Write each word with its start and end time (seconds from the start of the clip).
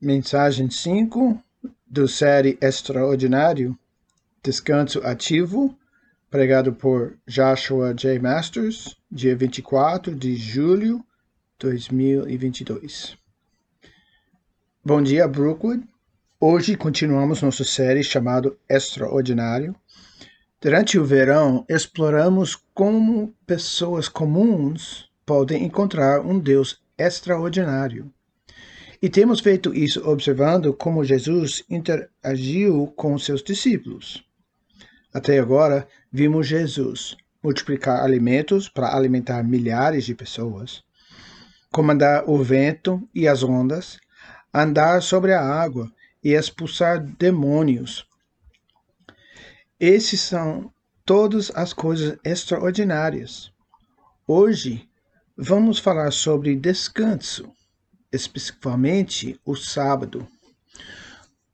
Mensagem 0.00 0.68
5 0.68 1.42
do 1.86 2.06
série 2.06 2.58
Extraordinário, 2.60 3.74
Descanso 4.44 5.00
Ativo, 5.02 5.74
pregado 6.30 6.70
por 6.70 7.16
Joshua 7.26 7.94
J. 7.94 8.18
Masters, 8.18 8.94
dia 9.10 9.34
24 9.34 10.14
de 10.14 10.36
julho 10.36 10.98
de 11.58 11.70
2022. 11.70 13.16
Bom 14.84 15.02
dia, 15.02 15.26
Brookwood. 15.26 15.82
Hoje 16.38 16.76
continuamos 16.76 17.40
nossa 17.40 17.64
série 17.64 18.04
chamada 18.04 18.54
Extraordinário. 18.68 19.74
Durante 20.60 20.98
o 20.98 21.06
verão, 21.06 21.64
exploramos 21.70 22.54
como 22.74 23.34
pessoas 23.46 24.10
comuns 24.10 25.10
podem 25.24 25.64
encontrar 25.64 26.20
um 26.20 26.38
Deus 26.38 26.82
extraordinário 26.98 28.12
e 29.00 29.08
temos 29.08 29.40
feito 29.40 29.74
isso 29.74 30.08
observando 30.08 30.72
como 30.72 31.04
Jesus 31.04 31.62
interagiu 31.68 32.92
com 32.96 33.18
seus 33.18 33.42
discípulos. 33.42 34.24
Até 35.12 35.38
agora, 35.38 35.86
vimos 36.10 36.46
Jesus 36.46 37.16
multiplicar 37.42 38.02
alimentos 38.02 38.68
para 38.68 38.94
alimentar 38.96 39.42
milhares 39.42 40.04
de 40.04 40.14
pessoas, 40.14 40.82
comandar 41.70 42.28
o 42.28 42.42
vento 42.42 43.06
e 43.14 43.28
as 43.28 43.42
ondas, 43.42 43.98
andar 44.52 45.02
sobre 45.02 45.32
a 45.32 45.40
água 45.40 45.92
e 46.24 46.32
expulsar 46.32 47.00
demônios. 47.18 48.06
Esses 49.78 50.20
são 50.20 50.72
todas 51.04 51.52
as 51.54 51.72
coisas 51.72 52.18
extraordinárias. 52.24 53.52
Hoje, 54.26 54.88
vamos 55.36 55.78
falar 55.78 56.10
sobre 56.10 56.56
descanso 56.56 57.55
especificamente 58.16 59.40
o 59.44 59.54
sábado. 59.54 60.26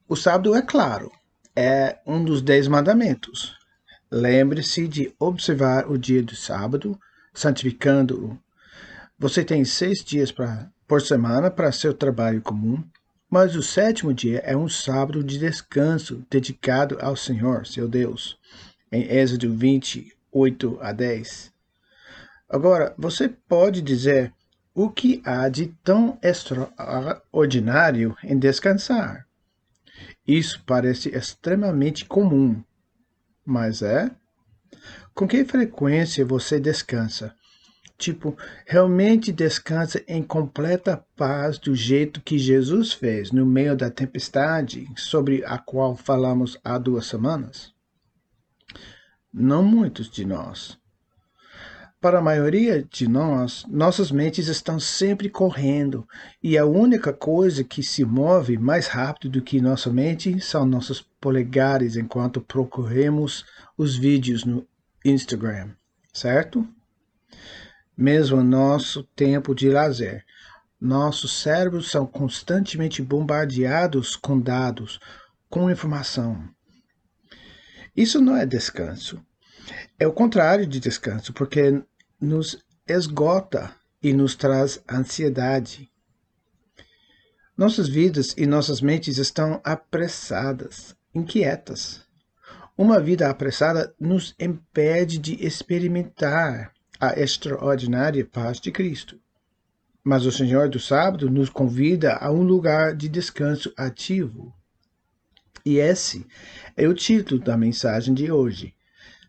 O 0.08 0.16
sábado, 0.16 0.54
é 0.54 0.62
claro, 0.62 1.10
é 1.54 1.98
um 2.06 2.24
dos 2.24 2.40
dez 2.40 2.66
mandamentos. 2.68 3.54
Lembre-se 4.10 4.86
de 4.86 5.14
observar 5.18 5.90
o 5.90 5.98
dia 5.98 6.22
do 6.22 6.36
sábado, 6.36 6.98
santificando-o. 7.32 8.38
Você 9.18 9.44
tem 9.44 9.64
seis 9.64 10.04
dias 10.04 10.30
pra, 10.30 10.70
por 10.86 11.00
semana 11.00 11.50
para 11.50 11.72
seu 11.72 11.94
trabalho 11.94 12.42
comum, 12.42 12.82
mas 13.30 13.56
o 13.56 13.62
sétimo 13.62 14.12
dia 14.12 14.40
é 14.40 14.54
um 14.54 14.68
sábado 14.68 15.24
de 15.24 15.38
descanso 15.38 16.22
dedicado 16.28 16.98
ao 17.00 17.16
Senhor, 17.16 17.66
seu 17.66 17.88
Deus, 17.88 18.36
em 18.90 19.10
Êxodo 19.10 19.50
28 19.54 20.78
a 20.82 20.92
10. 20.92 21.50
Agora, 22.46 22.94
você 22.98 23.30
pode 23.30 23.80
dizer, 23.80 24.30
o 24.74 24.90
que 24.90 25.20
há 25.24 25.48
de 25.48 25.66
tão 25.84 26.18
extraordinário 26.22 28.16
em 28.24 28.38
descansar? 28.38 29.26
Isso 30.26 30.62
parece 30.66 31.08
extremamente 31.10 32.04
comum, 32.04 32.62
mas 33.44 33.82
é? 33.82 34.10
Com 35.14 35.28
que 35.28 35.44
frequência 35.44 36.24
você 36.24 36.58
descansa? 36.58 37.34
Tipo, 37.98 38.36
realmente 38.66 39.30
descansa 39.30 40.02
em 40.08 40.22
completa 40.22 41.04
paz 41.16 41.58
do 41.58 41.74
jeito 41.74 42.20
que 42.20 42.38
Jesus 42.38 42.92
fez 42.92 43.30
no 43.30 43.46
meio 43.46 43.76
da 43.76 43.90
tempestade 43.90 44.88
sobre 44.96 45.44
a 45.44 45.58
qual 45.58 45.96
falamos 45.96 46.58
há 46.64 46.78
duas 46.78 47.06
semanas? 47.06 47.72
Não 49.32 49.62
muitos 49.62 50.10
de 50.10 50.24
nós. 50.24 50.81
Para 52.02 52.18
a 52.18 52.22
maioria 52.22 52.82
de 52.82 53.06
nós, 53.06 53.64
nossas 53.68 54.10
mentes 54.10 54.48
estão 54.48 54.80
sempre 54.80 55.30
correndo, 55.30 56.04
e 56.42 56.58
a 56.58 56.66
única 56.66 57.12
coisa 57.12 57.62
que 57.62 57.80
se 57.80 58.04
move 58.04 58.58
mais 58.58 58.88
rápido 58.88 59.30
do 59.30 59.40
que 59.40 59.60
nossa 59.60 59.88
mente 59.88 60.40
são 60.40 60.66
nossos 60.66 61.00
polegares 61.20 61.94
enquanto 61.94 62.40
procuramos 62.40 63.44
os 63.78 63.96
vídeos 63.96 64.44
no 64.44 64.66
Instagram, 65.04 65.70
certo? 66.12 66.66
Mesmo 67.96 68.42
nosso 68.42 69.04
tempo 69.14 69.54
de 69.54 69.70
lazer, 69.70 70.24
nossos 70.80 71.40
cérebros 71.40 71.88
são 71.88 72.04
constantemente 72.04 73.00
bombardeados 73.00 74.16
com 74.16 74.40
dados, 74.40 74.98
com 75.48 75.70
informação. 75.70 76.48
Isso 77.96 78.20
não 78.20 78.36
é 78.36 78.44
descanso. 78.44 79.24
É 79.98 80.06
o 80.06 80.12
contrário 80.12 80.66
de 80.66 80.80
descanso, 80.80 81.32
porque 81.32 81.80
nos 82.22 82.56
esgota 82.86 83.74
e 84.00 84.12
nos 84.12 84.36
traz 84.36 84.80
ansiedade. 84.88 85.90
Nossas 87.58 87.88
vidas 87.88 88.32
e 88.38 88.46
nossas 88.46 88.80
mentes 88.80 89.18
estão 89.18 89.60
apressadas, 89.64 90.94
inquietas. 91.12 92.06
Uma 92.78 93.00
vida 93.00 93.28
apressada 93.28 93.92
nos 93.98 94.36
impede 94.38 95.18
de 95.18 95.44
experimentar 95.44 96.72
a 97.00 97.18
extraordinária 97.20 98.24
paz 98.24 98.60
de 98.60 98.70
Cristo. 98.70 99.20
Mas 100.04 100.24
o 100.24 100.30
Senhor 100.30 100.68
do 100.68 100.78
Sábado 100.78 101.28
nos 101.28 101.50
convida 101.50 102.14
a 102.14 102.30
um 102.30 102.42
lugar 102.42 102.94
de 102.94 103.08
descanso 103.08 103.72
ativo. 103.76 104.54
E 105.64 105.78
esse 105.78 106.24
é 106.76 106.86
o 106.86 106.94
título 106.94 107.40
da 107.40 107.56
mensagem 107.56 108.14
de 108.14 108.30
hoje: 108.30 108.74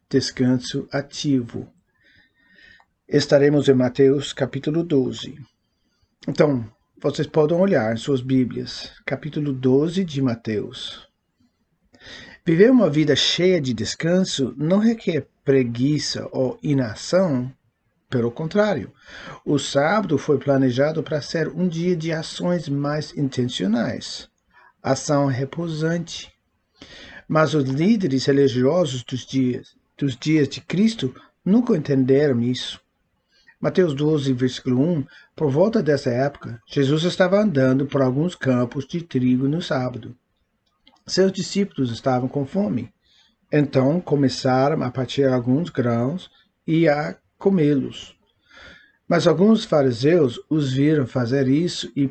Descanso 0.10 0.88
Ativo 0.92 1.73
estaremos 3.14 3.70
em 3.70 3.76
Mateus 3.76 4.34
capítulo 4.34 4.84
12. 4.84 5.38
Então, 6.28 6.68
vocês 7.00 7.28
podem 7.28 7.56
olhar 7.56 7.96
suas 7.96 8.22
Bíblias, 8.22 8.92
capítulo 9.06 9.54
12 9.54 10.04
de 10.04 10.20
Mateus. 10.20 11.08
Viver 12.44 12.72
uma 12.72 12.90
vida 12.90 13.16
cheia 13.16 13.62
de 13.62 13.72
descanso 13.72 14.56
não 14.58 14.80
requer 14.80 15.28
preguiça 15.46 16.28
ou 16.32 16.58
inação. 16.64 17.54
Pelo 18.10 18.32
contrário, 18.32 18.92
o 19.46 19.60
sábado 19.60 20.18
foi 20.18 20.40
planejado 20.40 21.04
para 21.04 21.22
ser 21.22 21.50
um 21.50 21.68
dia 21.68 21.96
de 21.96 22.12
ações 22.12 22.68
mais 22.68 23.16
intencionais, 23.16 24.28
ação 24.82 25.28
repousante. 25.28 26.34
Mas 27.28 27.54
os 27.54 27.66
líderes 27.66 28.26
religiosos 28.26 29.04
dos 29.04 29.24
dias, 29.24 29.76
dos 29.96 30.18
dias 30.18 30.50
de 30.50 30.62
Cristo 30.62 31.14
nunca 31.46 31.78
entenderam 31.78 32.42
isso. 32.42 32.83
Mateus 33.64 33.94
12, 33.94 34.34
versículo 34.34 34.82
1, 34.82 35.06
por 35.34 35.50
volta 35.50 35.82
dessa 35.82 36.10
época, 36.10 36.62
Jesus 36.68 37.04
estava 37.04 37.40
andando 37.40 37.86
por 37.86 38.02
alguns 38.02 38.36
campos 38.36 38.86
de 38.86 39.02
trigo 39.02 39.48
no 39.48 39.62
sábado. 39.62 40.14
Seus 41.08 41.32
discípulos 41.32 41.90
estavam 41.90 42.28
com 42.28 42.46
fome. 42.46 42.94
Então 43.50 44.02
começaram 44.02 44.84
a 44.84 44.92
partir 44.92 45.30
alguns 45.30 45.70
grãos 45.70 46.30
e 46.68 46.90
a 46.90 47.16
comê-los. 47.38 48.18
Mas 49.08 49.28
alguns 49.28 49.64
fariseus 49.64 50.42
os 50.50 50.74
viram 50.74 51.08
fazer 51.08 51.48
isso 51.48 51.90
e 51.96 52.06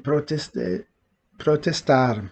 protestaram. 1.37 2.31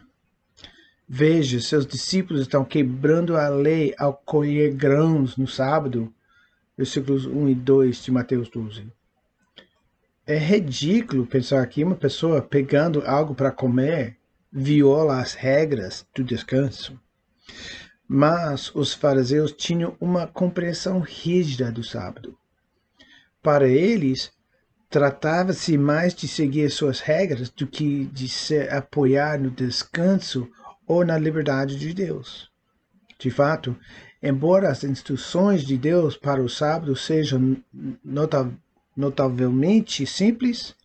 Veja, 1.06 1.60
seus 1.60 1.84
discípulos 1.84 2.40
estão 2.40 2.64
quebrando 2.64 3.36
a 3.36 3.50
lei 3.50 3.94
ao 3.98 4.14
colher 4.14 4.72
grãos 4.72 5.36
no 5.36 5.46
sábado. 5.46 6.10
Versículos 6.74 7.26
1 7.26 7.50
e 7.50 7.54
2 7.54 8.02
de 8.02 8.10
Mateus 8.10 8.48
12. 8.48 8.90
É 10.30 10.38
ridículo 10.38 11.26
pensar 11.26 11.66
que 11.66 11.82
uma 11.82 11.96
pessoa 11.96 12.40
pegando 12.40 13.02
algo 13.04 13.34
para 13.34 13.50
comer 13.50 14.16
viola 14.52 15.20
as 15.20 15.34
regras 15.34 16.06
do 16.14 16.22
descanso. 16.22 16.96
Mas 18.06 18.72
os 18.72 18.94
fariseus 18.94 19.50
tinham 19.50 19.96
uma 20.00 20.28
compreensão 20.28 21.00
rígida 21.00 21.72
do 21.72 21.82
sábado. 21.82 22.38
Para 23.42 23.66
eles, 23.66 24.30
tratava-se 24.88 25.76
mais 25.76 26.14
de 26.14 26.28
seguir 26.28 26.70
suas 26.70 27.00
regras 27.00 27.50
do 27.50 27.66
que 27.66 28.04
de 28.04 28.28
se 28.28 28.68
apoiar 28.68 29.36
no 29.36 29.50
descanso 29.50 30.48
ou 30.86 31.04
na 31.04 31.18
liberdade 31.18 31.76
de 31.76 31.92
Deus. 31.92 32.48
De 33.18 33.32
fato, 33.32 33.76
embora 34.22 34.70
as 34.70 34.84
instruções 34.84 35.64
de 35.64 35.76
Deus 35.76 36.16
para 36.16 36.40
o 36.40 36.48
sábado 36.48 36.94
sejam 36.94 37.56
notavelmente 38.04 38.69
notavelmente 39.00 40.06
simples, 40.06 40.76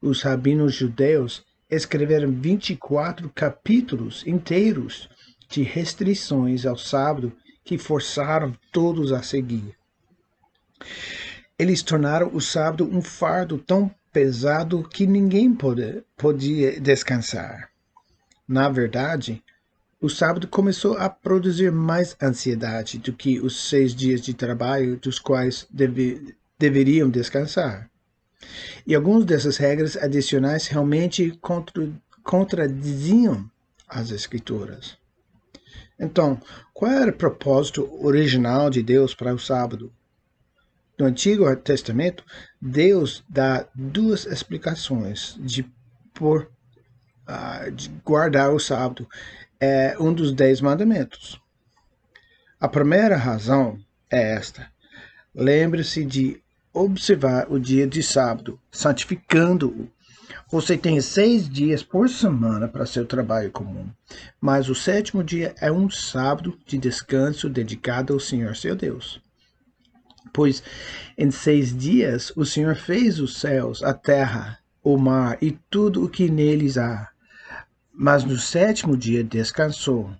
os 0.00 0.22
rabinos 0.22 0.74
judeus 0.74 1.44
escreveram 1.70 2.32
24 2.32 3.28
capítulos 3.28 4.26
inteiros 4.26 5.08
de 5.48 5.62
restrições 5.62 6.64
ao 6.64 6.76
sábado 6.76 7.32
que 7.62 7.76
forçaram 7.76 8.56
todos 8.72 9.12
a 9.12 9.22
seguir. 9.22 9.76
Eles 11.58 11.82
tornaram 11.82 12.30
o 12.32 12.40
sábado 12.40 12.88
um 12.90 13.02
fardo 13.02 13.58
tão 13.58 13.94
pesado 14.12 14.82
que 14.88 15.06
ninguém 15.06 15.52
pode, 15.52 16.02
podia 16.16 16.80
descansar. 16.80 17.68
Na 18.46 18.70
verdade, 18.70 19.42
o 20.00 20.08
sábado 20.08 20.48
começou 20.48 20.96
a 20.96 21.10
produzir 21.10 21.72
mais 21.72 22.16
ansiedade 22.22 22.98
do 22.98 23.12
que 23.12 23.40
os 23.40 23.68
seis 23.68 23.94
dias 23.94 24.20
de 24.20 24.32
trabalho 24.32 24.96
dos 24.96 25.18
quais 25.18 25.66
deve, 25.70 26.34
deveriam 26.58 27.08
descansar. 27.08 27.90
E 28.86 28.94
algumas 28.94 29.24
dessas 29.24 29.56
regras 29.56 29.96
adicionais 29.96 30.66
realmente 30.66 31.38
contradiziam 32.22 33.50
as 33.88 34.10
Escrituras. 34.10 34.96
Então, 35.98 36.40
qual 36.72 36.92
era 36.92 37.10
o 37.10 37.16
propósito 37.16 37.88
original 38.04 38.70
de 38.70 38.82
Deus 38.82 39.14
para 39.14 39.34
o 39.34 39.38
sábado? 39.38 39.92
No 40.98 41.06
Antigo 41.06 41.54
Testamento, 41.56 42.24
Deus 42.60 43.24
dá 43.28 43.66
duas 43.74 44.26
explicações 44.26 45.36
de 45.40 45.64
por 46.14 46.50
uh, 47.28 47.70
de 47.70 47.88
guardar 48.04 48.52
o 48.52 48.58
sábado. 48.58 49.08
É 49.60 49.96
um 49.98 50.12
dos 50.12 50.32
dez 50.32 50.60
mandamentos. 50.60 51.40
A 52.60 52.68
primeira 52.68 53.16
razão 53.16 53.78
é 54.10 54.34
esta: 54.34 54.70
lembre-se 55.34 56.04
de 56.04 56.42
observar 56.72 57.46
o 57.50 57.58
dia 57.58 57.86
de 57.86 58.02
sábado, 58.02 58.58
santificando-o. 58.70 59.88
Você 60.50 60.78
tem 60.78 61.00
seis 61.00 61.48
dias 61.48 61.82
por 61.82 62.08
semana 62.08 62.68
para 62.68 62.86
seu 62.86 63.04
trabalho 63.04 63.50
comum, 63.50 63.88
mas 64.40 64.68
o 64.68 64.74
sétimo 64.74 65.22
dia 65.22 65.54
é 65.60 65.70
um 65.70 65.90
sábado 65.90 66.58
de 66.66 66.78
descanso 66.78 67.48
dedicado 67.48 68.12
ao 68.12 68.20
Senhor 68.20 68.56
seu 68.56 68.74
Deus. 68.74 69.20
Pois 70.32 70.62
em 71.16 71.30
seis 71.30 71.76
dias 71.76 72.32
o 72.36 72.44
Senhor 72.44 72.76
fez 72.76 73.18
os 73.20 73.38
céus, 73.38 73.82
a 73.82 73.92
terra, 73.92 74.58
o 74.82 74.96
mar 74.96 75.36
e 75.42 75.58
tudo 75.68 76.04
o 76.04 76.08
que 76.08 76.30
neles 76.30 76.78
há, 76.78 77.10
mas 77.92 78.24
no 78.24 78.38
sétimo 78.38 78.96
dia 78.96 79.24
descansou. 79.24 80.10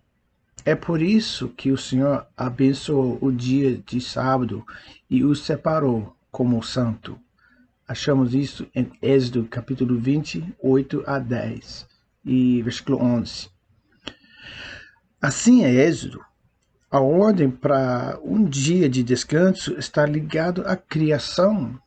É 0.65 0.75
por 0.75 1.01
isso 1.01 1.49
que 1.49 1.71
o 1.71 1.79
Senhor 1.79 2.27
abençoou 2.37 3.19
o 3.23 3.31
dia 3.33 3.79
de 3.87 4.01
sábado 4.01 4.63
e 5.09 5.25
o 5.25 5.35
separou 5.35 6.18
como 6.31 6.63
santo. 6.63 7.19
Achamos 7.87 8.35
isso 8.35 8.67
em 8.75 8.91
Êxodo 9.01 9.47
capítulo 9.47 9.99
28 9.99 11.05
a 11.07 11.19
10 11.19 11.87
e 12.25 12.63
versículo 12.63 13.03
11. 13.03 13.49
Assim 15.21 15.65
é 15.65 15.73
Êxodo. 15.73 16.21
A 16.91 17.01
ordem 17.01 17.51
para 17.51 18.19
um 18.23 18.45
dia 18.45 18.89
de 18.89 19.03
descanso 19.03 19.79
está 19.79 20.05
ligado 20.05 20.63
à 20.67 20.77
criação. 20.77 21.79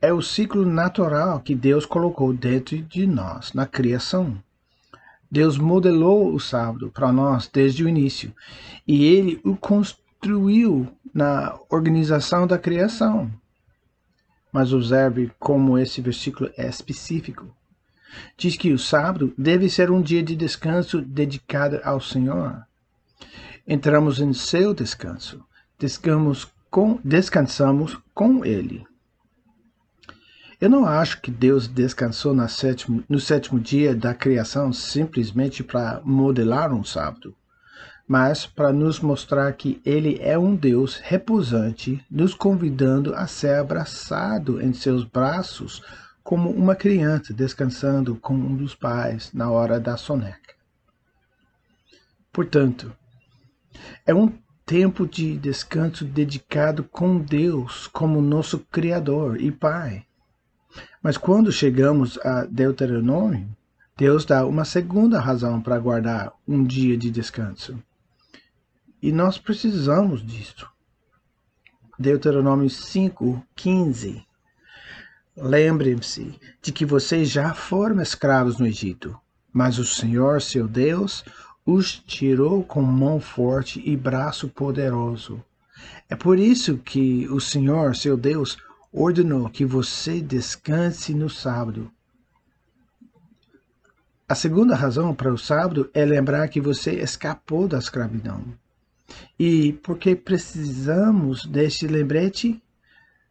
É 0.00 0.12
o 0.12 0.22
ciclo 0.22 0.64
natural 0.64 1.40
que 1.40 1.54
Deus 1.54 1.84
colocou 1.84 2.32
dentro 2.32 2.80
de 2.82 3.06
nós 3.06 3.52
na 3.52 3.66
criação. 3.66 4.40
Deus 5.30 5.58
modelou 5.58 6.32
o 6.32 6.38
sábado 6.38 6.92
para 6.92 7.10
nós 7.12 7.48
desde 7.52 7.82
o 7.82 7.88
início 7.88 8.32
e 8.86 9.04
ele 9.04 9.40
o 9.44 9.56
construiu 9.56 10.88
na 11.12 11.58
organização 11.68 12.46
da 12.46 12.56
criação 12.56 13.32
mas 14.54 14.72
observe 14.72 15.32
como 15.36 15.76
esse 15.76 16.00
versículo 16.00 16.48
é 16.56 16.68
específico. 16.68 17.52
Diz 18.36 18.56
que 18.56 18.72
o 18.72 18.78
sábado 18.78 19.34
deve 19.36 19.68
ser 19.68 19.90
um 19.90 20.00
dia 20.00 20.22
de 20.22 20.36
descanso 20.36 21.02
dedicado 21.02 21.80
ao 21.82 22.00
Senhor. 22.00 22.64
Entramos 23.66 24.20
em 24.20 24.32
seu 24.32 24.72
descanso, 24.72 25.44
descansamos 25.76 26.46
com, 26.70 27.00
descansamos 27.02 27.98
com 28.14 28.44
Ele. 28.44 28.86
Eu 30.60 30.70
não 30.70 30.86
acho 30.86 31.20
que 31.20 31.32
Deus 31.32 31.66
descansou 31.66 32.32
sétimo, 32.48 33.02
no 33.08 33.18
sétimo 33.18 33.58
dia 33.58 33.92
da 33.92 34.14
criação 34.14 34.72
simplesmente 34.72 35.64
para 35.64 36.00
modelar 36.04 36.72
um 36.72 36.84
sábado 36.84 37.34
mas 38.06 38.46
para 38.46 38.72
nos 38.72 39.00
mostrar 39.00 39.52
que 39.54 39.80
ele 39.84 40.18
é 40.20 40.38
um 40.38 40.54
Deus 40.54 40.96
repousante, 40.96 42.04
nos 42.10 42.34
convidando 42.34 43.14
a 43.14 43.26
ser 43.26 43.56
abraçado 43.58 44.60
em 44.60 44.72
seus 44.72 45.04
braços 45.04 45.82
como 46.22 46.50
uma 46.50 46.74
criança 46.74 47.32
descansando 47.32 48.16
com 48.16 48.34
um 48.34 48.56
dos 48.56 48.74
pais 48.74 49.30
na 49.32 49.50
hora 49.50 49.80
da 49.80 49.96
soneca. 49.96 50.54
Portanto, 52.32 52.92
é 54.06 54.14
um 54.14 54.32
tempo 54.66 55.06
de 55.06 55.36
descanso 55.36 56.04
dedicado 56.04 56.84
com 56.84 57.18
Deus 57.18 57.86
como 57.86 58.20
nosso 58.20 58.58
Criador 58.58 59.40
e 59.40 59.50
Pai. 59.50 60.04
Mas 61.02 61.16
quando 61.16 61.52
chegamos 61.52 62.18
a 62.24 62.44
Deuteronômio, 62.44 63.46
Deus 63.96 64.24
dá 64.24 64.44
uma 64.46 64.64
segunda 64.64 65.20
razão 65.20 65.60
para 65.60 65.78
guardar 65.78 66.32
um 66.48 66.64
dia 66.64 66.96
de 66.96 67.10
descanso. 67.10 67.78
E 69.04 69.12
nós 69.12 69.36
precisamos 69.36 70.24
disso. 70.24 70.66
Deuteronômio 71.98 72.70
5, 72.70 73.46
15. 73.54 74.26
Lembrem-se 75.36 76.40
de 76.62 76.72
que 76.72 76.86
vocês 76.86 77.28
já 77.28 77.52
foram 77.52 78.00
escravos 78.00 78.58
no 78.58 78.66
Egito, 78.66 79.14
mas 79.52 79.78
o 79.78 79.84
Senhor, 79.84 80.40
seu 80.40 80.66
Deus, 80.66 81.22
os 81.66 81.98
tirou 81.98 82.64
com 82.64 82.80
mão 82.80 83.20
forte 83.20 83.78
e 83.84 83.94
braço 83.94 84.48
poderoso. 84.48 85.44
É 86.08 86.16
por 86.16 86.38
isso 86.38 86.78
que 86.78 87.28
o 87.28 87.42
Senhor, 87.42 87.94
seu 87.94 88.16
Deus, 88.16 88.56
ordenou 88.90 89.50
que 89.50 89.66
você 89.66 90.18
descanse 90.18 91.12
no 91.12 91.28
sábado. 91.28 91.92
A 94.26 94.34
segunda 94.34 94.74
razão 94.74 95.14
para 95.14 95.30
o 95.30 95.36
sábado 95.36 95.90
é 95.92 96.06
lembrar 96.06 96.48
que 96.48 96.58
você 96.58 96.92
escapou 96.92 97.68
da 97.68 97.76
escravidão. 97.76 98.63
E 99.38 99.72
porque 99.82 100.14
precisamos 100.14 101.44
deste 101.44 101.86
lembrete? 101.86 102.62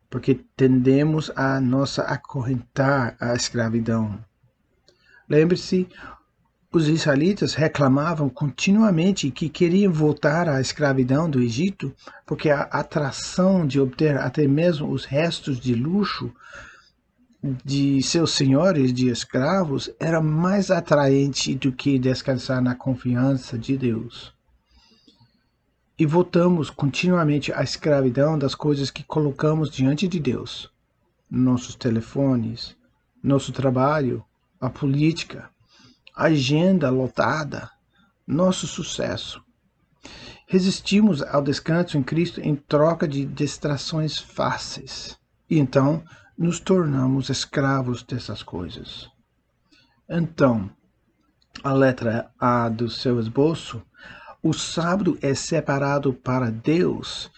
Porque 0.09 0.39
tendemos 0.55 1.31
a 1.35 1.59
nossa 1.61 2.03
acorrentar 2.03 3.15
à 3.19 3.33
escravidão. 3.33 4.23
Lembre-se, 5.29 5.87
os 6.71 6.87
israelitas 6.87 7.53
reclamavam 7.53 8.27
continuamente 8.29 9.31
que 9.31 9.47
queriam 9.47 9.93
voltar 9.93 10.49
à 10.49 10.59
escravidão 10.59 11.29
do 11.29 11.41
Egito, 11.41 11.93
porque 12.25 12.49
a 12.49 12.63
atração 12.63 13.65
de 13.65 13.79
obter 13.79 14.17
até 14.17 14.47
mesmo 14.47 14.89
os 14.89 15.05
restos 15.05 15.59
de 15.59 15.73
luxo 15.73 16.33
de 17.63 18.01
seus 18.01 18.31
senhores 18.31 18.93
de 18.93 19.09
escravos 19.09 19.89
era 19.99 20.21
mais 20.21 20.69
atraente 20.69 21.55
do 21.55 21.71
que 21.71 21.97
descansar 21.97 22.61
na 22.61 22.75
confiança 22.75 23.57
de 23.57 23.77
Deus 23.77 24.33
e 25.97 26.05
voltamos 26.05 26.69
continuamente 26.69 27.53
à 27.53 27.61
escravidão 27.61 28.37
das 28.37 28.55
coisas 28.55 28.89
que 28.89 29.03
colocamos 29.03 29.69
diante 29.69 30.07
de 30.07 30.19
Deus. 30.19 30.71
Nossos 31.29 31.75
telefones, 31.75 32.75
nosso 33.21 33.51
trabalho, 33.51 34.23
a 34.59 34.69
política, 34.69 35.49
a 36.15 36.25
agenda 36.25 36.89
lotada, 36.89 37.69
nosso 38.25 38.65
sucesso. 38.67 39.43
Resistimos 40.47 41.21
ao 41.21 41.41
descanso 41.41 41.97
em 41.97 42.03
Cristo 42.03 42.41
em 42.41 42.55
troca 42.55 43.07
de 43.07 43.25
distrações 43.25 44.17
fáceis. 44.17 45.17
E 45.49 45.59
então 45.59 46.03
nos 46.37 46.59
tornamos 46.59 47.29
escravos 47.29 48.03
dessas 48.03 48.41
coisas. 48.41 49.09
Então, 50.09 50.69
a 51.63 51.71
letra 51.71 52.31
A 52.39 52.67
do 52.69 52.89
seu 52.89 53.19
esboço 53.19 53.81
o 54.43 54.51
sábado 54.51 55.17
é 55.21 55.33
separado 55.33 56.13
para 56.13 56.51
Deus 56.51 57.31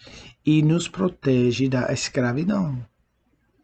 e 0.44 0.64
nos 0.64 0.88
protege 0.88 1.70
da 1.70 1.94
escravidão. 1.94 2.84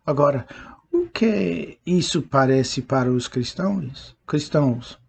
Agora, 0.05 0.45
o 0.93 1.07
que 1.07 1.79
isso 1.83 2.21
parece 2.21 2.83
para 2.83 3.11
os 3.11 3.27
cristãos? 3.27 4.15
Cristãos. 4.27 4.99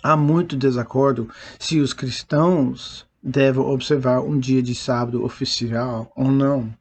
Há 0.00 0.16
muito 0.16 0.56
desacordo 0.56 1.28
se 1.58 1.80
os 1.80 1.92
cristãos 1.92 3.04
devem 3.20 3.62
observar 3.62 4.20
um 4.20 4.38
dia 4.38 4.62
de 4.62 4.76
sábado 4.76 5.24
oficial 5.24 6.12
ou 6.14 6.30
não. 6.30 6.72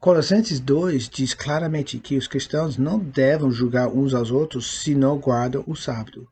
Colossenses 0.00 0.58
2 0.58 1.08
diz 1.08 1.34
claramente 1.34 2.00
que 2.00 2.16
os 2.16 2.26
cristãos 2.26 2.76
não 2.76 2.98
devem 2.98 3.52
julgar 3.52 3.86
uns 3.86 4.12
aos 4.12 4.32
outros 4.32 4.80
se 4.80 4.92
não 4.92 5.18
guardam 5.18 5.62
o 5.68 5.76
sábado 5.76 6.28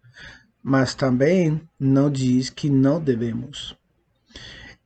mas 0.66 0.94
também 0.94 1.60
não 1.78 2.10
diz 2.10 2.48
que 2.48 2.70
não 2.70 2.98
devemos. 2.98 3.76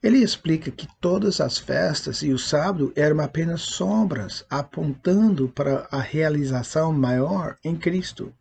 Ele 0.02 0.18
explica 0.18 0.72
que 0.72 0.88
todas 1.00 1.40
as 1.40 1.56
festas 1.56 2.20
e 2.22 2.32
o 2.32 2.38
sábado 2.38 2.92
eram 2.96 3.20
apenas 3.20 3.60
sombras, 3.62 4.44
apontando 4.50 5.48
para 5.48 5.86
a 5.92 6.00
realização 6.00 6.92
maior 6.92 7.56
em 7.64 7.76
Cristo. 7.76 8.34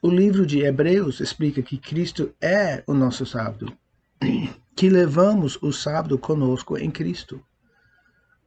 O 0.00 0.10
livro 0.10 0.44
de 0.44 0.62
Hebreus 0.62 1.20
explica 1.20 1.62
que 1.62 1.78
Cristo 1.78 2.34
é 2.40 2.82
o 2.84 2.92
nosso 2.92 3.24
sábado, 3.24 3.72
que 4.74 4.90
levamos 4.90 5.56
o 5.62 5.72
sábado 5.72 6.18
conosco 6.18 6.76
em 6.76 6.90
Cristo. 6.90 7.40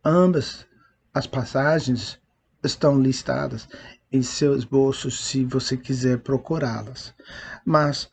Ambas 0.04 0.68
as 1.14 1.26
passagens 1.26 2.20
estão 2.62 3.00
listadas 3.02 3.70
em 4.12 4.22
seus 4.22 4.64
bolsos 4.64 5.20
se 5.26 5.44
você 5.44 5.76
quiser 5.76 6.20
procurá-las. 6.20 7.14
Mas 7.66 8.10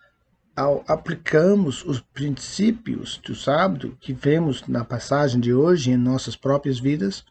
ao 0.54 0.84
aplicarmos 0.86 1.84
os 1.84 2.00
princípios 2.00 3.18
do 3.24 3.34
sábado 3.34 3.96
que 4.00 4.12
vemos 4.12 4.66
na 4.66 4.84
passagem 4.84 5.40
de 5.40 5.54
hoje 5.54 5.90
em 5.90 5.96
nossas 5.96 6.36
próprias 6.36 6.78
vidas, 6.78 7.24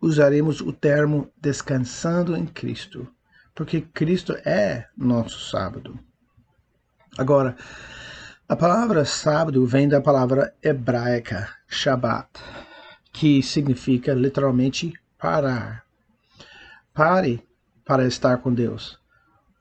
usaremos 0.00 0.60
o 0.60 0.72
termo 0.72 1.30
descansando 1.40 2.36
em 2.36 2.46
Cristo 2.46 3.08
porque 3.58 3.80
Cristo 3.80 4.34
é 4.44 4.86
nosso 4.96 5.50
sábado. 5.50 5.98
Agora, 7.18 7.56
a 8.48 8.54
palavra 8.54 9.04
sábado 9.04 9.66
vem 9.66 9.88
da 9.88 10.00
palavra 10.00 10.54
hebraica 10.62 11.48
Shabbat, 11.66 12.28
que 13.12 13.42
significa 13.42 14.14
literalmente 14.14 14.92
parar. 15.18 15.84
Pare 16.94 17.42
para 17.88 18.06
estar 18.06 18.36
com 18.42 18.52
Deus. 18.52 18.98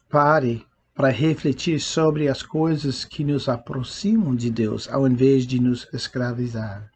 Pare 0.09 0.65
para 0.93 1.07
refletir 1.07 1.79
sobre 1.79 2.27
as 2.27 2.43
coisas 2.43 3.05
que 3.05 3.23
nos 3.23 3.47
aproximam 3.47 4.35
de 4.35 4.49
Deus, 4.49 4.89
ao 4.89 5.07
invés 5.07 5.47
de 5.47 5.61
nos 5.61 5.87
escravizar. 5.93 6.91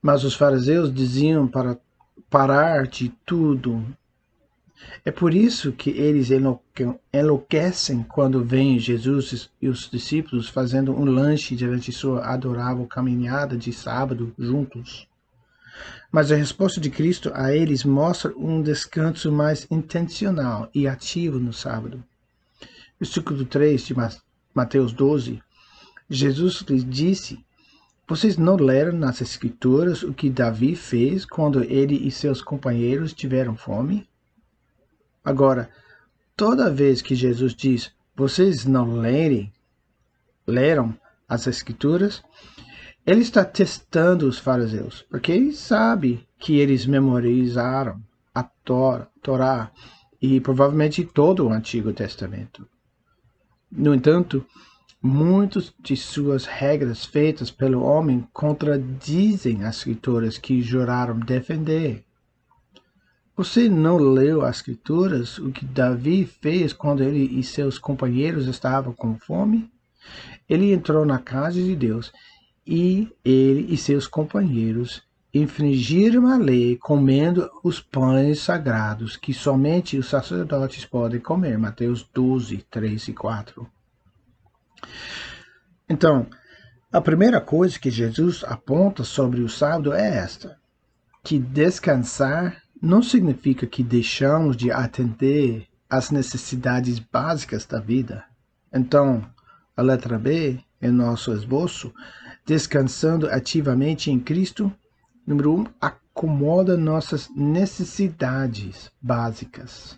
Mas 0.00 0.22
os 0.22 0.34
fariseus 0.34 0.94
diziam 0.94 1.48
para 1.48 1.76
parar 2.30 2.86
de 2.86 3.08
tudo. 3.26 3.84
É 5.04 5.10
por 5.10 5.34
isso 5.34 5.72
que 5.72 5.90
eles 5.90 6.28
enlouquecem 7.12 8.04
quando 8.04 8.44
veem 8.44 8.78
Jesus 8.78 9.50
e 9.60 9.68
os 9.68 9.90
discípulos 9.90 10.48
fazendo 10.48 10.92
um 10.92 11.04
lanche 11.04 11.56
durante 11.56 11.90
sua 11.90 12.32
adorável 12.32 12.86
caminhada 12.86 13.56
de 13.56 13.72
sábado 13.72 14.32
juntos. 14.38 15.09
Mas 16.10 16.32
a 16.32 16.36
resposta 16.36 16.80
de 16.80 16.90
Cristo 16.90 17.30
a 17.34 17.54
eles 17.54 17.84
mostra 17.84 18.36
um 18.36 18.60
descanso 18.60 19.30
mais 19.30 19.66
intencional 19.70 20.68
e 20.74 20.88
ativo 20.88 21.38
no 21.38 21.52
sábado. 21.52 22.02
Versículo 22.98 23.44
3 23.44 23.86
de 23.86 23.94
Mateus 24.52 24.92
12. 24.92 25.40
Jesus 26.08 26.64
lhes 26.68 26.84
disse: 26.84 27.44
Vocês 28.08 28.36
não 28.36 28.56
leram 28.56 28.92
nas 28.92 29.20
Escrituras 29.20 30.02
o 30.02 30.12
que 30.12 30.28
Davi 30.28 30.74
fez 30.74 31.24
quando 31.24 31.62
ele 31.62 31.94
e 31.94 32.10
seus 32.10 32.42
companheiros 32.42 33.12
tiveram 33.12 33.56
fome? 33.56 34.08
Agora, 35.24 35.70
toda 36.36 36.72
vez 36.72 37.00
que 37.00 37.14
Jesus 37.14 37.54
diz: 37.54 37.92
Vocês 38.16 38.64
não 38.64 38.96
lerem, 38.96 39.52
leram 40.44 40.98
as 41.28 41.46
Escrituras, 41.46 42.20
ele 43.06 43.22
está 43.22 43.44
testando 43.44 44.26
os 44.28 44.38
fariseus, 44.38 45.02
porque 45.08 45.32
ele 45.32 45.52
sabe 45.52 46.26
que 46.38 46.58
eles 46.58 46.86
memorizaram 46.86 48.00
a 48.34 48.42
Torá 48.42 49.70
e 50.20 50.40
provavelmente 50.40 51.04
todo 51.04 51.46
o 51.46 51.52
Antigo 51.52 51.92
Testamento. 51.92 52.66
No 53.70 53.94
entanto, 53.94 54.44
muitas 55.02 55.72
de 55.80 55.96
suas 55.96 56.44
regras 56.44 57.04
feitas 57.04 57.50
pelo 57.50 57.82
homem 57.82 58.26
contradizem 58.32 59.64
as 59.64 59.78
escrituras 59.78 60.36
que 60.36 60.60
juraram 60.60 61.18
defender. 61.18 62.04
Você 63.36 63.68
não 63.70 63.96
leu 63.96 64.44
as 64.44 64.56
escrituras 64.56 65.38
o 65.38 65.50
que 65.50 65.64
Davi 65.64 66.26
fez 66.26 66.74
quando 66.74 67.02
ele 67.02 67.38
e 67.38 67.42
seus 67.42 67.78
companheiros 67.78 68.46
estavam 68.46 68.92
com 68.92 69.18
fome? 69.18 69.70
Ele 70.48 70.72
entrou 70.72 71.06
na 71.06 71.18
casa 71.18 71.62
de 71.62 71.74
Deus 71.74 72.12
e 72.70 73.12
ele 73.24 73.74
e 73.74 73.76
seus 73.76 74.06
companheiros 74.06 75.02
infringiram 75.34 76.28
a 76.28 76.36
lei 76.36 76.76
comendo 76.76 77.50
os 77.64 77.80
pães 77.80 78.38
sagrados 78.40 79.16
que 79.16 79.34
somente 79.34 79.98
os 79.98 80.08
sacerdotes 80.08 80.84
podem 80.84 81.18
comer. 81.18 81.58
Mateus 81.58 82.08
12, 82.14 82.64
3 82.70 83.08
e 83.08 83.12
4. 83.12 83.68
Então, 85.88 86.28
a 86.92 87.00
primeira 87.00 87.40
coisa 87.40 87.76
que 87.76 87.90
Jesus 87.90 88.44
aponta 88.44 89.02
sobre 89.02 89.40
o 89.40 89.48
sábado 89.48 89.92
é 89.92 90.18
esta: 90.18 90.56
que 91.24 91.40
descansar 91.40 92.62
não 92.80 93.02
significa 93.02 93.66
que 93.66 93.82
deixamos 93.82 94.56
de 94.56 94.70
atender 94.70 95.66
às 95.88 96.12
necessidades 96.12 97.00
básicas 97.00 97.66
da 97.66 97.80
vida. 97.80 98.24
Então, 98.72 99.28
a 99.76 99.82
letra 99.82 100.16
B, 100.20 100.60
em 100.80 100.92
nosso 100.92 101.32
esboço, 101.32 101.92
descansando 102.50 103.28
ativamente 103.28 104.10
em 104.10 104.18
Cristo, 104.18 104.72
Número 105.24 105.54
um, 105.54 105.66
acomoda 105.80 106.76
nossas 106.76 107.30
necessidades 107.36 108.90
básicas. 109.00 109.96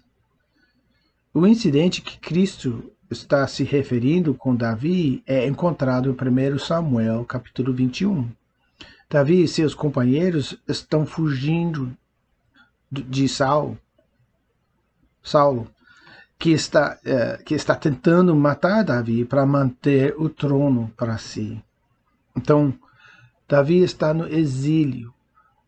O 1.32 1.47
incidente 1.47 2.02
que 2.02 2.18
Cristo 2.18 2.92
está 3.11 3.47
se 3.47 3.64
referindo 3.64 4.35
com 4.35 4.54
Davi 4.54 5.23
é 5.26 5.47
encontrado 5.47 6.11
em 6.11 6.54
1 6.54 6.59
Samuel, 6.59 7.25
capítulo 7.25 7.73
21. 7.73 8.30
Davi 9.09 9.44
e 9.44 9.49
seus 9.49 9.75
companheiros 9.75 10.54
estão 10.68 11.06
fugindo 11.06 11.97
de 12.90 13.26
Saul, 13.30 13.78
Saulo, 15.23 15.66
que 16.38 16.50
está, 16.50 16.99
eh, 17.02 17.40
que 17.47 17.54
está 17.54 17.75
tentando 17.75 18.37
matar 18.37 18.85
Davi 18.85 19.25
para 19.25 19.47
manter 19.47 20.14
o 20.18 20.28
trono 20.28 20.92
para 20.99 21.16
si. 21.16 21.59
Então, 22.37 22.75
Davi 23.49 23.83
está 23.83 24.15
no 24.15 24.27
exílio, 24.27 25.12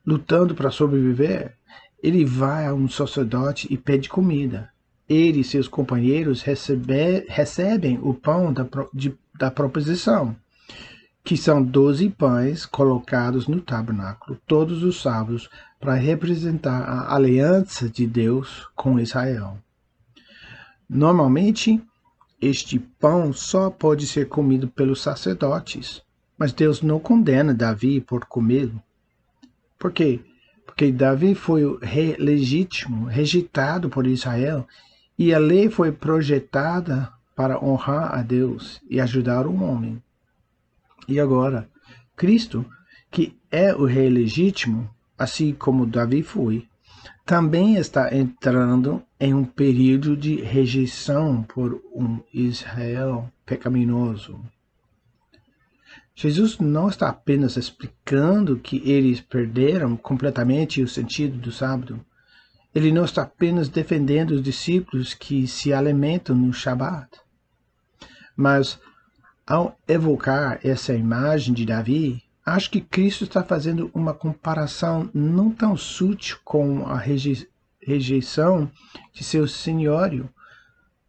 lutando 0.07 0.55
para 0.55 0.71
sobreviver. 0.71 1.57
Ele 2.03 2.25
vai 2.25 2.67
a 2.67 2.75
um 2.75 2.89
sacerdote 2.89 3.67
e 3.71 3.77
pede 3.77 4.09
comida. 4.09 4.71
Ele 5.09 5.41
e 5.41 5.45
seus 5.45 5.69
companheiros 5.69 6.43
recebe, 6.43 7.27
recebem 7.29 7.99
o 8.03 8.15
pão 8.15 8.53
da, 8.53 8.67
de, 8.93 9.15
da 9.39 9.51
proposição, 9.51 10.35
que 11.23 11.37
são 11.37 11.63
doze 11.63 12.09
pães 12.09 12.65
colocados 12.65 13.47
no 13.47 13.61
tabernáculo 13.61 14.39
todos 14.47 14.83
os 14.83 15.01
sábados 15.01 15.51
para 15.79 15.95
representar 15.95 16.83
a 16.83 17.15
aliança 17.15 17.89
de 17.89 18.07
Deus 18.07 18.67
com 18.75 18.99
Israel. 18.99 19.59
Normalmente, 20.89 21.83
este 22.41 22.79
pão 22.79 23.33
só 23.33 23.71
pode 23.71 24.07
ser 24.07 24.29
comido 24.29 24.69
pelos 24.69 25.01
sacerdotes, 25.01 26.03
mas 26.39 26.53
Deus 26.53 26.83
não 26.83 26.99
condena 26.99 27.55
Davi 27.55 28.01
por 28.01 28.25
comê-lo. 28.27 28.83
Por 29.79 29.93
quê? 29.93 30.21
Porque 30.67 30.91
Davi 30.91 31.35
foi 31.35 31.65
o 31.65 31.79
rei 31.79 32.17
legítimo, 32.19 33.07
rejeitado 33.07 33.89
por 33.89 34.07
Israel, 34.07 34.67
e 35.19 35.33
a 35.33 35.39
lei 35.39 35.71
foi 35.71 35.93
projetada 35.93 37.13
para 37.37 37.63
honrar 37.63 38.15
a 38.15 38.23
Deus 38.23 38.81
e 38.89 39.01
ajudar 39.01 39.47
o 39.47 39.63
homem. 39.63 40.03
E 41.07 41.21
agora, 41.21 41.69
Cristo, 42.17 42.65
que 43.11 43.37
é 43.51 43.75
o 43.75 43.85
rei 43.85 44.09
legítimo, 44.09 44.89
assim 45.19 45.53
como 45.53 45.87
Davi 45.87 46.23
foi, 46.23 46.67
também 47.25 47.77
está 47.77 48.15
entrando 48.15 49.03
em 49.19 49.33
um 49.33 49.45
período 49.45 50.17
de 50.17 50.37
rejeição 50.37 51.43
por 51.43 51.81
um 51.95 52.21
Israel 52.33 53.31
pecaminoso. 53.47 54.39
Jesus 56.17 56.59
não 56.59 56.89
está 56.89 57.09
apenas 57.09 57.57
explicando 57.57 58.57
que 58.57 58.81
eles 58.89 59.21
perderam 59.21 59.97
completamente 59.97 60.81
o 60.81 60.89
sentido 60.89 61.37
do 61.39 61.51
sábado. 61.51 62.05
Ele 62.73 62.93
não 62.93 63.05
está 63.05 63.23
apenas 63.23 63.69
defendendo 63.69 64.31
os 64.31 64.43
discípulos 64.43 65.13
que 65.13 65.47
se 65.49 65.73
alimentam 65.73 66.37
no 66.37 66.53
Shabat. 66.53 67.09
Mas, 68.37 68.79
ao 69.45 69.77
evocar 69.89 70.61
essa 70.63 70.95
imagem 70.95 71.53
de 71.53 71.67
Davi, 71.67 72.23
acho 72.47 72.71
que 72.71 72.81
Cristo 72.81 73.25
está 73.25 73.43
fazendo 73.43 73.91
uma 73.93 74.15
comparação 74.15 75.11
não 75.13 75.51
tão 75.51 75.77
sutil 75.77 76.39
com 76.45 76.87
a 76.87 76.97
rejeição 77.81 78.71
de 79.13 79.25
seu 79.25 79.49
senhorio, 79.49 80.29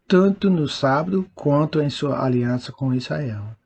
tanto 0.08 0.50
no 0.50 0.68
sábado 0.68 1.28
quanto 1.34 1.80
em 1.80 1.90
sua 1.90 2.24
aliança 2.24 2.72
com 2.72 2.92
Israel. 2.92 3.56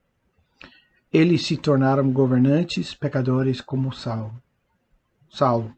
Eles 1.13 1.45
se 1.45 1.57
tornaram 1.57 2.13
governantes 2.13 2.95
pecadores 2.95 3.61
como 3.61 3.93
Saulo. 3.93 4.41
Saulo. 5.29 5.75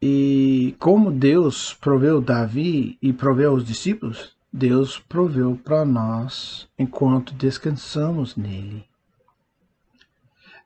E 0.00 0.76
como 0.78 1.10
Deus 1.10 1.74
proveu 1.74 2.20
Davi 2.20 2.98
e 3.00 3.12
proveu 3.12 3.54
os 3.54 3.64
discípulos, 3.64 4.36
Deus 4.52 4.98
proveu 4.98 5.56
para 5.56 5.84
nós 5.84 6.68
enquanto 6.78 7.34
descansamos 7.34 8.36
nele. 8.36 8.86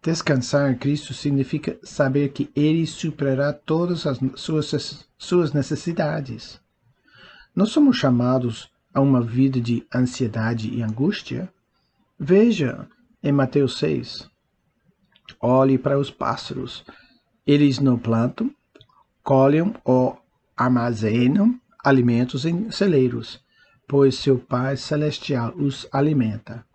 Descansar 0.02 0.70
em 0.70 0.76
Cristo 0.76 1.12
significa 1.12 1.78
saber 1.82 2.30
que 2.30 2.50
Ele 2.54 2.86
superará 2.86 3.52
todas 3.52 4.06
as 4.06 4.18
suas, 4.36 5.06
suas 5.16 5.52
necessidades. 5.52 6.60
Não 7.54 7.66
somos 7.66 7.96
chamados 7.96 8.70
a 8.94 9.00
uma 9.00 9.20
vida 9.20 9.60
de 9.60 9.86
ansiedade 9.94 10.68
e 10.68 10.82
angústia, 10.82 11.52
Veja 12.20 12.88
em 13.22 13.30
Mateus 13.30 13.78
6. 13.78 14.28
Olhe 15.40 15.78
para 15.78 15.96
os 15.96 16.10
pássaros. 16.10 16.84
Eles 17.46 17.78
não 17.78 17.96
plantam, 17.96 18.50
colhem 19.22 19.72
ou 19.84 20.20
armazenam 20.56 21.60
alimentos 21.84 22.44
em 22.44 22.72
celeiros, 22.72 23.40
pois 23.86 24.16
seu 24.16 24.36
Pai 24.36 24.76
Celestial 24.76 25.54
os 25.56 25.86
alimenta. 25.92 26.66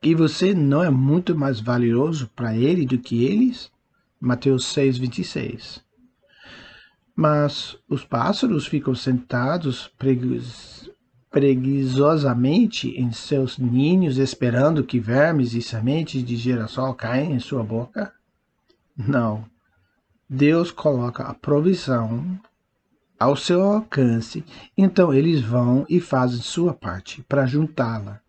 E 0.00 0.14
você 0.14 0.54
não 0.54 0.84
é 0.84 0.90
muito 0.90 1.34
mais 1.34 1.58
valioso 1.58 2.30
para 2.36 2.56
ele 2.56 2.86
do 2.86 2.96
que 2.96 3.24
eles? 3.24 3.72
Mateus 4.20 4.64
6, 4.66 4.98
26. 4.98 5.84
Mas 7.16 7.76
os 7.88 8.04
pássaros 8.04 8.64
ficam 8.64 8.94
sentados 8.94 9.88
preguiçosamente 11.34 12.90
em 12.90 13.10
seus 13.10 13.58
ninhos, 13.58 14.18
esperando 14.18 14.84
que 14.84 15.00
vermes 15.00 15.52
e 15.52 15.60
sementes 15.60 16.24
de 16.24 16.36
girassol 16.36 16.94
caem 16.94 17.32
em 17.32 17.40
sua 17.40 17.64
boca? 17.64 18.14
Não. 18.96 19.44
Deus 20.30 20.70
coloca 20.70 21.24
a 21.24 21.34
provisão 21.34 22.38
ao 23.18 23.34
seu 23.34 23.60
alcance, 23.64 24.44
então 24.78 25.12
eles 25.12 25.40
vão 25.40 25.84
e 25.88 26.00
fazem 26.00 26.40
sua 26.40 26.72
parte 26.72 27.20
para 27.24 27.46
juntá-la, 27.46 28.20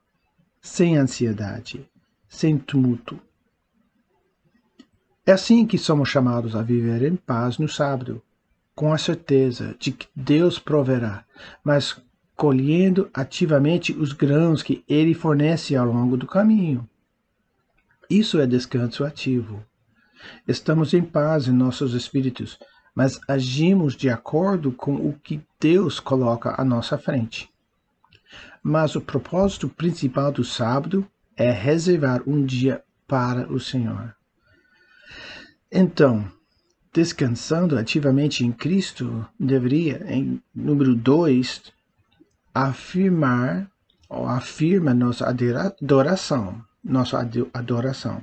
sem 0.59 0.97
ansiedade, 0.97 1.87
sem 2.27 2.57
tumulto. 2.57 3.19
É 5.23 5.31
assim 5.31 5.67
que 5.67 5.77
somos 5.77 6.09
chamados 6.09 6.55
a 6.55 6.63
viver 6.63 7.03
em 7.03 7.15
paz 7.15 7.59
no 7.59 7.69
sábado, 7.69 8.19
com 8.73 8.91
a 8.91 8.97
certeza 8.97 9.75
de 9.79 9.91
que 9.91 10.07
Deus 10.15 10.57
proverá, 10.57 11.23
mas 11.63 12.03
colhendo 12.35 13.09
ativamente 13.13 13.93
os 13.93 14.11
grãos 14.11 14.61
que 14.61 14.83
Ele 14.87 15.13
fornece 15.13 15.75
ao 15.75 15.85
longo 15.85 16.17
do 16.17 16.27
caminho. 16.27 16.87
Isso 18.09 18.39
é 18.39 18.45
descanso 18.45 19.03
ativo. 19.03 19.63
Estamos 20.47 20.93
em 20.93 21.01
paz 21.01 21.47
em 21.47 21.51
nossos 21.51 21.93
espíritos, 21.93 22.59
mas 22.93 23.19
agimos 23.27 23.95
de 23.95 24.09
acordo 24.09 24.71
com 24.71 24.95
o 24.95 25.13
que 25.13 25.41
Deus 25.59 25.99
coloca 25.99 26.59
à 26.59 26.63
nossa 26.63 26.97
frente. 26.97 27.49
Mas 28.61 28.95
o 28.95 29.01
propósito 29.01 29.69
principal 29.69 30.31
do 30.31 30.43
sábado 30.43 31.07
é 31.37 31.51
reservar 31.51 32.21
um 32.27 32.43
dia 32.43 32.83
para 33.07 33.51
o 33.51 33.59
Senhor. 33.59 34.15
Então, 35.71 36.25
descansando 36.93 37.77
ativamente 37.77 38.45
em 38.45 38.51
Cristo, 38.51 39.27
deveria, 39.39 40.05
em 40.07 40.41
número 40.53 40.95
2, 40.95 41.63
afirmar 42.55 43.69
ou 44.07 44.25
afirma 44.25 44.93
nossa 44.93 45.27
adoração, 45.27 46.63
nossa 46.81 47.19
adoração. 47.53 48.21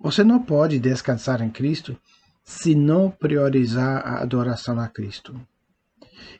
Você 0.00 0.24
não 0.24 0.42
pode 0.42 0.80
descansar 0.80 1.40
em 1.40 1.50
Cristo 1.50 1.96
se 2.42 2.74
não 2.74 3.08
priorizar 3.08 4.04
a 4.04 4.20
adoração 4.20 4.80
a 4.80 4.88
Cristo. 4.88 5.40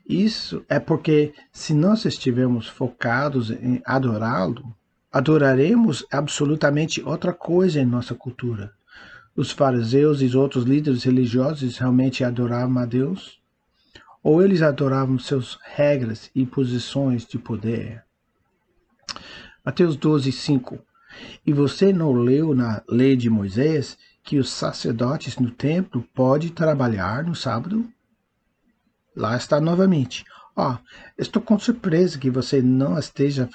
Isso 0.04 0.64
é 0.68 0.80
porque, 0.80 1.32
se 1.52 1.72
nós 1.72 2.04
estivermos 2.04 2.66
focados 2.66 3.50
em 3.52 3.80
adorá-lo, 3.84 4.74
adoraremos 5.12 6.04
absolutamente 6.10 7.00
outra 7.04 7.32
coisa 7.32 7.80
em 7.80 7.86
nossa 7.86 8.16
cultura. 8.16 8.72
Os 9.36 9.52
fariseus 9.52 10.20
e 10.20 10.24
os 10.24 10.34
outros 10.34 10.64
líderes 10.64 11.04
religiosos 11.04 11.78
realmente 11.78 12.24
adoravam 12.24 12.78
a 12.78 12.84
Deus? 12.84 13.41
Ou 14.22 14.42
eles 14.42 14.62
adoravam 14.62 15.18
seus 15.18 15.58
regras 15.64 16.30
e 16.34 16.46
posições 16.46 17.26
de 17.26 17.38
poder? 17.38 18.04
Mateus 19.64 19.96
12, 19.96 20.30
5. 20.30 20.78
E 21.44 21.52
você 21.52 21.92
não 21.92 22.12
leu 22.12 22.54
na 22.54 22.82
lei 22.88 23.16
de 23.16 23.28
Moisés 23.28 23.98
que 24.22 24.38
os 24.38 24.48
sacerdotes 24.50 25.36
no 25.38 25.50
templo 25.50 26.06
podem 26.14 26.48
trabalhar 26.48 27.24
no 27.24 27.34
sábado? 27.34 27.88
Lá 29.14 29.36
está 29.36 29.60
novamente. 29.60 30.24
Ó, 30.54 30.72
oh, 30.72 30.78
estou 31.18 31.42
com 31.42 31.58
surpresa 31.58 32.18
que 32.18 32.30
você 32.30 32.62
não 32.62 32.98
esteja 32.98 33.48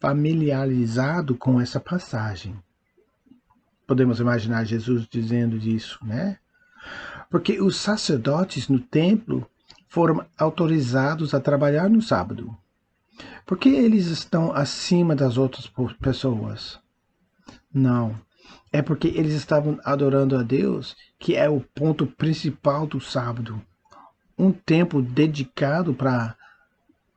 familiarizado 0.00 1.36
com 1.36 1.60
essa 1.60 1.80
passagem. 1.80 2.56
Podemos 3.86 4.20
imaginar 4.20 4.64
Jesus 4.64 5.06
dizendo 5.08 5.58
disso, 5.58 5.98
né? 6.02 6.38
Porque 7.30 7.60
os 7.60 7.76
sacerdotes 7.76 8.68
no 8.68 8.78
templo 8.78 9.48
foram 9.94 10.26
autorizados 10.36 11.34
a 11.34 11.40
trabalhar 11.40 11.88
no 11.88 12.02
sábado. 12.02 12.52
Porque 13.46 13.68
eles 13.68 14.06
estão 14.06 14.52
acima 14.52 15.14
das 15.14 15.38
outras 15.38 15.70
pessoas? 16.02 16.80
Não, 17.72 18.12
é 18.72 18.82
porque 18.82 19.06
eles 19.06 19.34
estavam 19.34 19.78
adorando 19.84 20.36
a 20.36 20.42
Deus, 20.42 20.96
que 21.16 21.36
é 21.36 21.48
o 21.48 21.60
ponto 21.60 22.08
principal 22.08 22.88
do 22.88 23.00
sábado. 23.00 23.62
Um 24.36 24.50
tempo 24.50 25.00
dedicado 25.00 25.94
para 25.94 26.34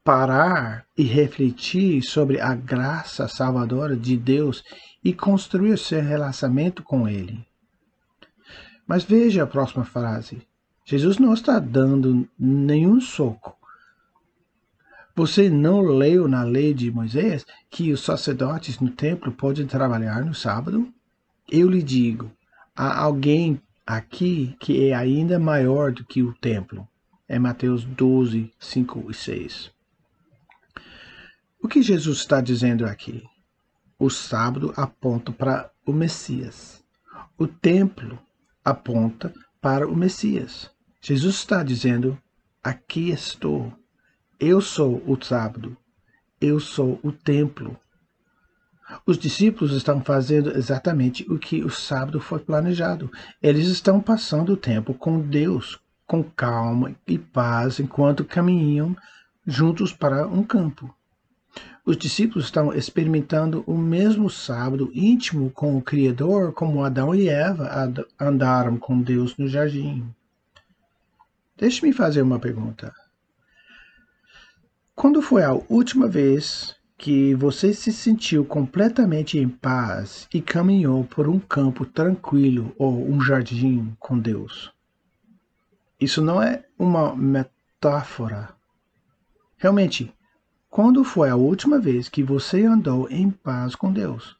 parar 0.03 0.85
e 0.95 1.01
refletir 1.01 2.03
sobre 2.03 2.39
a 2.39 2.53
graça 2.53 3.27
salvadora 3.27 3.97
de 3.97 4.15
Deus 4.15 4.63
e 5.03 5.15
construir 5.15 5.79
seu 5.79 6.03
relacionamento 6.03 6.83
com 6.83 7.09
Ele. 7.09 7.43
Mas 8.85 9.03
veja 9.03 9.43
a 9.43 9.47
próxima 9.47 9.83
frase. 9.83 10.46
Jesus 10.89 11.17
não 11.17 11.33
está 11.33 11.59
dando 11.59 12.25
nenhum 12.39 13.01
soco. 13.01 13.57
Você 15.13 15.49
não 15.49 15.81
leu 15.81 16.29
na 16.29 16.43
lei 16.43 16.73
de 16.73 16.89
Moisés 16.89 17.45
que 17.69 17.91
os 17.91 17.99
sacerdotes 17.99 18.79
no 18.79 18.89
templo 18.89 19.33
podem 19.33 19.67
trabalhar 19.67 20.23
no 20.23 20.33
sábado? 20.33 20.87
Eu 21.51 21.69
lhe 21.69 21.83
digo: 21.83 22.31
há 22.73 23.01
alguém 23.01 23.61
aqui 23.85 24.55
que 24.61 24.87
é 24.87 24.95
ainda 24.95 25.37
maior 25.37 25.91
do 25.91 26.05
que 26.05 26.23
o 26.23 26.33
templo. 26.35 26.87
É 27.27 27.37
Mateus 27.37 27.83
12, 27.83 28.49
5 28.57 29.11
e 29.11 29.13
6. 29.13 29.71
O 31.61 31.67
que 31.67 31.81
Jesus 31.81 32.19
está 32.19 32.39
dizendo 32.39 32.85
aqui? 32.85 33.25
O 33.99 34.09
sábado 34.09 34.73
aponta 34.77 35.33
para 35.33 35.69
o 35.85 35.91
Messias. 35.91 36.81
O 37.37 37.45
templo 37.45 38.17
aponta 38.63 39.33
para 39.59 39.85
o 39.85 39.93
Messias. 39.93 40.76
Jesus 41.01 41.35
está 41.35 41.63
dizendo: 41.63 42.17
Aqui 42.63 43.09
estou. 43.11 43.71
Eu 44.39 44.61
sou 44.61 45.01
o 45.07 45.17
sábado. 45.23 45.77
Eu 46.39 46.59
sou 46.59 46.99
o 47.03 47.11
templo. 47.11 47.79
Os 49.05 49.17
discípulos 49.17 49.73
estão 49.73 50.01
fazendo 50.01 50.55
exatamente 50.55 51.25
o 51.31 51.37
que 51.37 51.63
o 51.63 51.69
sábado 51.69 52.19
foi 52.19 52.39
planejado. 52.39 53.11
Eles 53.41 53.67
estão 53.67 53.99
passando 53.99 54.53
o 54.53 54.57
tempo 54.57 54.93
com 54.93 55.19
Deus, 55.19 55.79
com 56.05 56.23
calma 56.23 56.95
e 57.05 57.17
paz, 57.17 57.79
enquanto 57.79 58.23
caminham 58.23 58.95
juntos 59.45 59.91
para 59.91 60.27
um 60.27 60.43
campo. 60.43 60.93
Os 61.85 61.97
discípulos 61.97 62.45
estão 62.45 62.73
experimentando 62.73 63.63
o 63.65 63.77
mesmo 63.77 64.29
sábado 64.29 64.91
íntimo 64.93 65.49
com 65.51 65.77
o 65.77 65.81
Criador, 65.81 66.51
como 66.53 66.83
Adão 66.83 67.15
e 67.15 67.29
Eva 67.29 67.69
andaram 68.19 68.77
com 68.77 69.01
Deus 69.01 69.37
no 69.37 69.47
jardim. 69.47 70.05
Deixe-me 71.57 71.91
fazer 71.91 72.21
uma 72.21 72.39
pergunta. 72.39 72.93
Quando 74.95 75.21
foi 75.21 75.43
a 75.43 75.53
última 75.53 76.07
vez 76.07 76.75
que 76.97 77.35
você 77.35 77.73
se 77.73 77.91
sentiu 77.91 78.43
completamente 78.43 79.37
em 79.37 79.47
paz 79.47 80.27
e 80.33 80.41
caminhou 80.41 81.03
por 81.03 81.27
um 81.27 81.39
campo 81.39 81.85
tranquilo 81.85 82.73
ou 82.77 83.07
um 83.07 83.21
jardim 83.21 83.95
com 83.99 84.17
Deus. 84.17 84.71
Isso 85.99 86.21
não 86.21 86.41
é 86.41 86.65
uma 86.77 87.15
metáfora. 87.15 88.49
Realmente, 89.57 90.11
quando 90.69 91.03
foi 91.03 91.29
a 91.29 91.35
última 91.35 91.79
vez 91.79 92.09
que 92.09 92.23
você 92.23 92.65
andou 92.65 93.09
em 93.09 93.29
paz 93.29 93.75
com 93.75 93.91
Deus? 93.91 94.35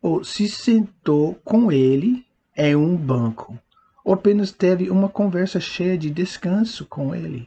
Ou 0.00 0.24
se 0.24 0.48
sentou 0.48 1.34
com 1.44 1.72
Ele 1.72 2.24
em 2.56 2.76
um 2.76 2.96
banco? 2.96 3.58
Ou 4.08 4.14
apenas 4.14 4.50
teve 4.50 4.88
uma 4.88 5.10
conversa 5.10 5.60
cheia 5.60 5.98
de 5.98 6.08
descanso 6.08 6.86
com 6.86 7.14
Ele? 7.14 7.46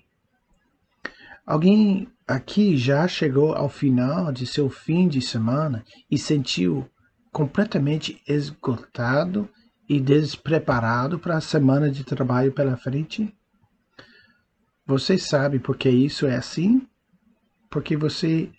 Alguém 1.43 2.08
aqui 2.28 2.78
já 2.78 3.08
chegou 3.08 3.56
ao 3.56 3.67
final 3.67 4.32
de 4.32 4.45
seu 4.45 4.69
fim 4.69 5.08
de 5.08 5.24
semana 5.24 5.84
e 6.08 6.19
sentiu 6.19 6.88
completamente 7.32 8.21
esgotado 8.28 9.50
e 9.89 10.00
despreparado 10.00 11.17
para 11.17 11.36
a 11.36 11.41
semana 11.41 11.89
de 11.89 12.04
trabalho 12.04 12.52
pela 12.52 12.78
frente? 12.78 13.36
Você 14.86 15.17
sabe 15.17 15.58
por 15.58 15.76
que 15.76 15.89
isso 15.89 16.28
é 16.28 16.36
assim? 16.36 16.88
Porque 17.71 17.97
você 17.97 18.52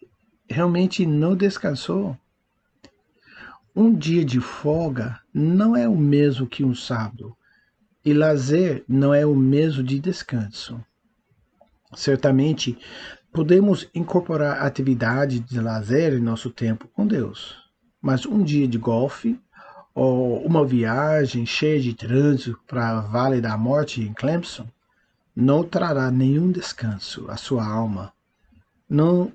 realmente 0.51 1.07
não 1.07 1.37
descansou. 1.37 2.19
Um 3.77 3.95
dia 3.95 4.25
de 4.25 4.41
folga 4.41 5.21
não 5.33 5.77
é 5.77 5.89
o 5.89 5.97
mesmo 5.97 6.49
que 6.49 6.65
um 6.65 6.75
sábado, 6.75 7.37
e 8.05 8.13
lazer 8.13 8.85
não 8.89 9.15
é 9.15 9.25
o 9.25 9.35
mesmo 9.35 9.83
de 9.83 9.99
descanso. 9.99 10.81
Certamente, 11.95 12.79
podemos 13.33 13.89
incorporar 13.95 14.63
atividade 14.63 15.41
de 15.41 15.61
lazer 15.61 16.15
em 16.15 16.21
nosso 16.21 16.51
tempo 16.51 16.89
com 16.89 17.07
Deus, 17.07 17.57
mas 18.01 18.27
um 18.27 18.43
dia 18.43 18.67
de 18.67 18.79
golfe 18.79 19.39
ou 19.95 20.45
uma 20.45 20.65
viagem 20.65 21.45
cheia 21.45 21.81
de 21.81 21.95
trânsito 21.95 22.59
para 22.67 23.01
Vale 23.01 23.41
da 23.41 23.57
Morte 23.57 24.01
em 24.01 24.13
Clemson 24.13 24.67
não 25.35 25.65
trará 25.65 26.11
nenhum 26.11 26.51
descanso 26.51 27.31
à 27.31 27.37
sua 27.37 27.67
alma, 27.67 28.13
não 28.89 29.33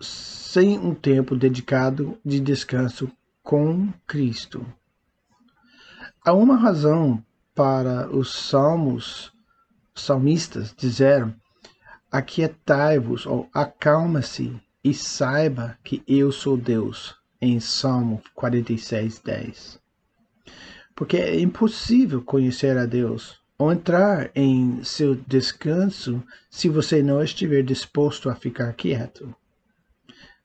sem 0.00 0.78
um 0.78 0.94
tempo 0.94 1.36
dedicado 1.36 2.18
de 2.24 2.40
descanso 2.40 3.10
com 3.42 3.92
Cristo. 4.06 4.64
Há 6.24 6.32
uma 6.32 6.56
razão 6.56 7.22
para 7.60 8.08
os 8.08 8.32
salmos 8.32 9.30
salmistas 9.94 10.74
disseram: 10.74 11.34
Aquietai-vos 12.10 13.26
ou 13.26 13.50
acalma-se 13.52 14.58
e 14.82 14.94
saiba 14.94 15.76
que 15.84 16.02
eu 16.08 16.32
sou 16.32 16.56
Deus, 16.56 17.14
em 17.38 17.60
Salmo 17.60 18.22
46, 18.34 19.18
10. 19.18 19.78
Porque 20.94 21.18
é 21.18 21.38
impossível 21.38 22.22
conhecer 22.22 22.78
a 22.78 22.86
Deus 22.86 23.38
ou 23.58 23.70
entrar 23.70 24.30
em 24.34 24.82
seu 24.82 25.14
descanso 25.14 26.24
se 26.48 26.66
você 26.66 27.02
não 27.02 27.22
estiver 27.22 27.62
disposto 27.62 28.30
a 28.30 28.34
ficar 28.34 28.72
quieto. 28.72 29.36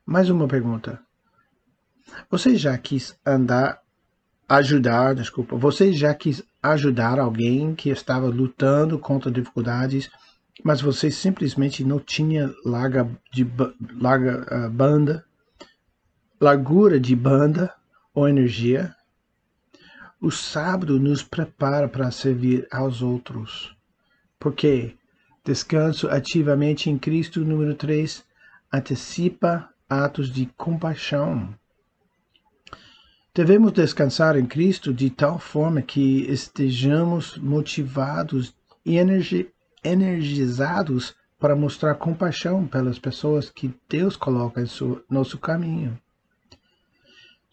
Mais 0.06 0.30
uma 0.30 0.49
pergunta. 0.49 0.99
Você 2.30 2.58
já 2.58 2.78
quis 2.78 3.17
andar, 3.25 3.82
ajudar, 4.47 5.15
desculpa, 5.15 5.55
você 5.55 5.91
já 5.91 6.13
quis 6.13 6.43
ajudar 6.62 7.19
alguém 7.19 7.75
que 7.75 7.89
estava 7.89 8.27
lutando 8.27 8.99
contra 8.99 9.31
dificuldades, 9.31 10.10
mas 10.63 10.81
você 10.81 11.12
simplesmente 11.12 11.84
não 11.84 11.99
tinha 11.99 12.53
larga, 12.63 13.10
de, 13.31 13.47
larga 13.99 14.67
uh, 14.67 14.69
banda, 14.69 15.25
largura 16.39 16.99
de 16.99 17.15
banda 17.15 17.73
ou 18.13 18.27
energia? 18.27 18.95
O 20.21 20.31
sábado 20.31 20.99
nos 20.99 21.21
prepara 21.21 21.88
para 21.88 22.10
servir 22.10 22.67
aos 22.71 23.01
outros. 23.01 23.75
Porque 24.39 24.95
descanso 25.43 26.10
ativamente 26.10 26.89
em 26.89 26.97
Cristo, 26.97 27.41
número 27.41 27.75
3, 27.75 28.23
antecipa 28.71 29.69
atos 29.89 30.31
de 30.31 30.47
compaixão. 30.58 31.53
Devemos 33.36 33.74
descansar 33.74 34.38
em 34.38 34.45
Cristo 34.45 34.93
de 34.93 35.10
tal 35.10 35.38
forma 35.38 35.82
que 35.82 36.21
estejamos 36.32 37.38
motivados 37.38 38.56
e 38.86 38.95
energi 38.95 39.50
energizados 39.84 41.13
para 41.38 41.54
mostrar 41.54 41.95
compaixão 41.95 42.65
pelas 42.65 42.98
pessoas 42.98 43.50
que 43.50 43.76
Deus 43.89 44.15
coloca 44.15 44.62
em 44.62 44.65
seu, 44.65 45.04
nosso 45.10 45.38
caminho. 45.38 46.00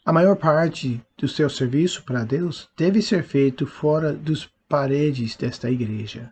A 0.05 0.13
maior 0.13 0.37
parte 0.37 1.05
do 1.19 1.27
seu 1.27 1.51
serviço 1.51 2.05
para 2.05 2.23
Deus 2.23 2.71
deve 2.77 3.03
ser 3.03 3.25
feito 3.25 3.67
fora 3.67 4.13
dos 4.13 4.49
paredes 4.69 5.35
desta 5.35 5.69
igreja, 5.69 6.31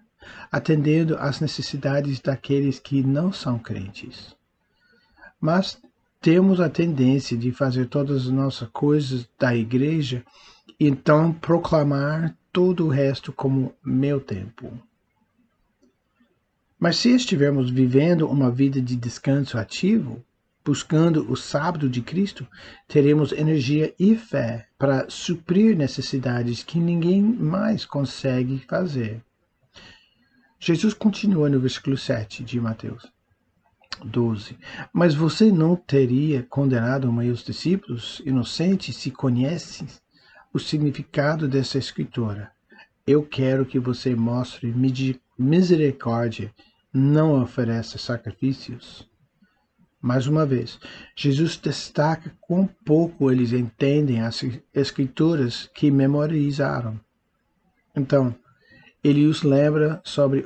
atendendo 0.50 1.16
às 1.18 1.40
necessidades 1.40 2.20
daqueles 2.20 2.78
que 2.78 3.02
não 3.02 3.32
são 3.32 3.58
crentes. 3.58 4.32
Mas 5.40 5.76
temos 6.20 6.60
a 6.60 6.68
tendência 6.68 7.36
de 7.36 7.50
fazer 7.50 7.86
todas 7.86 8.26
as 8.26 8.28
nossas 8.28 8.68
coisas 8.68 9.28
da 9.38 9.56
igreja 9.56 10.24
então 10.78 11.32
proclamar 11.32 12.36
todo 12.52 12.86
o 12.86 12.88
resto 12.88 13.32
como 13.32 13.74
meu 13.84 14.20
tempo. 14.20 14.72
Mas 16.78 16.96
se 16.96 17.10
estivermos 17.10 17.70
vivendo 17.70 18.26
uma 18.26 18.50
vida 18.50 18.80
de 18.80 18.96
descanso 18.96 19.58
ativo, 19.58 20.24
buscando 20.64 21.30
o 21.30 21.36
sábado 21.36 21.88
de 21.88 22.00
Cristo, 22.00 22.46
teremos 22.88 23.32
energia 23.32 23.94
e 23.98 24.16
fé 24.16 24.66
para 24.78 25.08
suprir 25.10 25.76
necessidades 25.76 26.62
que 26.62 26.78
ninguém 26.78 27.22
mais 27.22 27.84
consegue 27.84 28.58
fazer. 28.66 29.22
Jesus 30.58 30.94
continua 30.94 31.50
no 31.50 31.60
versículo 31.60 31.96
7 31.96 32.42
de 32.42 32.58
Mateus. 32.60 33.19
12. 34.04 34.56
Mas 34.92 35.14
você 35.14 35.50
não 35.50 35.76
teria 35.76 36.42
condenado 36.42 37.12
meus 37.12 37.44
discípulos 37.44 38.20
inocentes 38.24 38.96
se 38.96 39.10
conhecem 39.10 39.86
o 40.52 40.58
significado 40.58 41.46
dessa 41.46 41.78
escritura. 41.78 42.50
Eu 43.06 43.24
quero 43.24 43.64
que 43.64 43.78
você 43.78 44.14
mostre 44.14 44.74
misericórdia, 45.38 46.52
não 46.92 47.40
ofereça 47.40 47.98
sacrifícios. 47.98 49.08
Mais 50.02 50.26
uma 50.26 50.46
vez, 50.46 50.78
Jesus 51.14 51.56
destaca 51.56 52.34
quão 52.40 52.66
pouco 52.84 53.30
eles 53.30 53.52
entendem 53.52 54.20
as 54.22 54.42
escrituras 54.72 55.68
que 55.74 55.90
memorizaram. 55.90 56.98
Então, 57.94 58.34
ele 59.04 59.26
os 59.26 59.42
lembra 59.42 60.00
sobre 60.04 60.44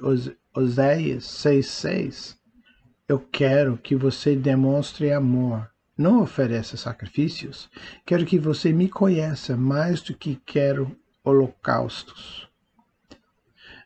Oséias 0.55 1.25
6,6 1.25 2.37
eu 3.09 3.19
quero 3.19 3.77
que 3.77 3.95
você 3.95 4.35
demonstre 4.35 5.13
amor. 5.13 5.71
Não 5.97 6.23
ofereça 6.23 6.77
sacrifícios. 6.77 7.71
Quero 8.05 8.25
que 8.25 8.39
você 8.39 8.73
me 8.73 8.89
conheça 8.89 9.57
mais 9.57 10.01
do 10.01 10.15
que 10.15 10.41
quero 10.45 10.97
holocaustos. 11.23 12.49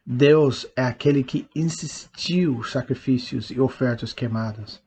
Deus 0.06 0.66
é 0.74 0.82
aquele 0.82 1.22
que 1.22 1.46
insistiu 1.54 2.62
sacrifícios 2.62 3.50
e 3.50 3.60
ofertas 3.60 4.12
queimadas. 4.12 4.82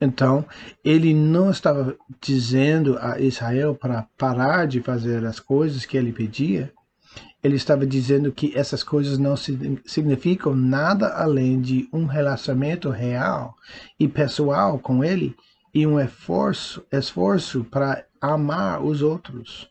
Então, 0.00 0.46
ele 0.84 1.12
não 1.12 1.50
estava 1.50 1.96
dizendo 2.20 2.96
a 3.00 3.18
Israel 3.18 3.74
para 3.74 4.08
parar 4.16 4.66
de 4.66 4.80
fazer 4.80 5.24
as 5.26 5.40
coisas 5.40 5.84
que 5.84 5.96
ele 5.96 6.12
pedia, 6.12 6.72
ele 7.42 7.56
estava 7.56 7.86
dizendo 7.86 8.30
que 8.32 8.56
essas 8.56 8.82
coisas 8.82 9.18
não 9.18 9.34
significam 9.36 10.54
nada 10.54 11.08
além 11.14 11.60
de 11.60 11.88
um 11.92 12.04
relacionamento 12.04 12.90
real 12.90 13.56
e 13.98 14.06
pessoal 14.06 14.78
com 14.78 15.02
ele 15.02 15.34
e 15.72 15.86
um 15.86 15.98
esforço, 15.98 16.84
esforço 16.92 17.64
para 17.64 18.04
amar 18.20 18.82
os 18.82 19.00
outros. 19.00 19.70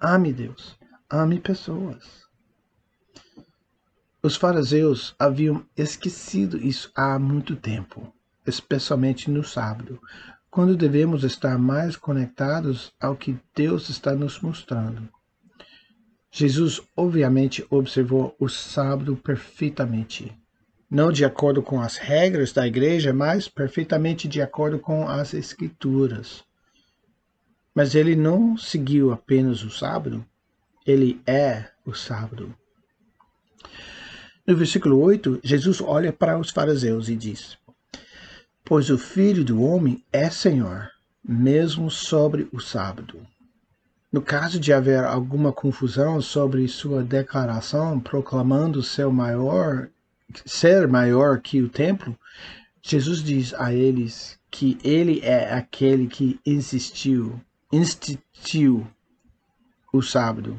Ame 0.00 0.32
Deus, 0.32 0.78
ame 1.10 1.40
pessoas. 1.40 2.28
Os 4.22 4.36
fariseus 4.36 5.14
haviam 5.18 5.64
esquecido 5.76 6.58
isso 6.58 6.90
há 6.94 7.18
muito 7.18 7.56
tempo, 7.56 8.12
especialmente 8.46 9.30
no 9.30 9.42
sábado, 9.42 10.00
quando 10.50 10.76
devemos 10.76 11.24
estar 11.24 11.58
mais 11.58 11.96
conectados 11.96 12.92
ao 13.00 13.16
que 13.16 13.38
Deus 13.54 13.88
está 13.88 14.14
nos 14.14 14.40
mostrando. 14.40 15.08
Jesus 16.30 16.80
obviamente 16.96 17.64
observou 17.70 18.34
o 18.38 18.48
sábado 18.48 19.16
perfeitamente. 19.16 20.36
Não 20.90 21.12
de 21.12 21.24
acordo 21.24 21.62
com 21.62 21.80
as 21.80 21.96
regras 21.96 22.52
da 22.52 22.66
igreja, 22.66 23.12
mas 23.12 23.48
perfeitamente 23.48 24.26
de 24.26 24.40
acordo 24.40 24.78
com 24.78 25.08
as 25.08 25.34
escrituras. 25.34 26.42
Mas 27.74 27.94
ele 27.94 28.16
não 28.16 28.56
seguiu 28.56 29.12
apenas 29.12 29.62
o 29.62 29.70
sábado, 29.70 30.24
ele 30.86 31.20
é 31.26 31.70
o 31.84 31.94
sábado. 31.94 32.54
No 34.46 34.56
versículo 34.56 34.98
8, 35.00 35.40
Jesus 35.44 35.80
olha 35.80 36.10
para 36.10 36.38
os 36.38 36.50
fariseus 36.50 37.10
e 37.10 37.16
diz: 37.16 37.58
Pois 38.64 38.88
o 38.88 38.96
filho 38.96 39.44
do 39.44 39.62
homem 39.62 40.02
é 40.10 40.30
Senhor, 40.30 40.90
mesmo 41.22 41.90
sobre 41.90 42.48
o 42.50 42.58
sábado. 42.58 43.20
No 44.10 44.22
caso 44.22 44.58
de 44.58 44.72
haver 44.72 45.04
alguma 45.04 45.52
confusão 45.52 46.18
sobre 46.22 46.66
sua 46.66 47.02
declaração 47.02 48.00
proclamando 48.00 48.82
seu 48.82 49.12
maior, 49.12 49.90
ser 50.46 50.88
maior 50.88 51.42
que 51.42 51.60
o 51.60 51.68
templo, 51.68 52.18
Jesus 52.80 53.22
diz 53.22 53.52
a 53.52 53.74
eles 53.74 54.40
que 54.50 54.78
ele 54.82 55.20
é 55.20 55.52
aquele 55.52 56.06
que 56.06 56.40
insistiu, 56.46 57.38
instituiu 57.70 58.86
o 59.92 60.00
sábado. 60.00 60.58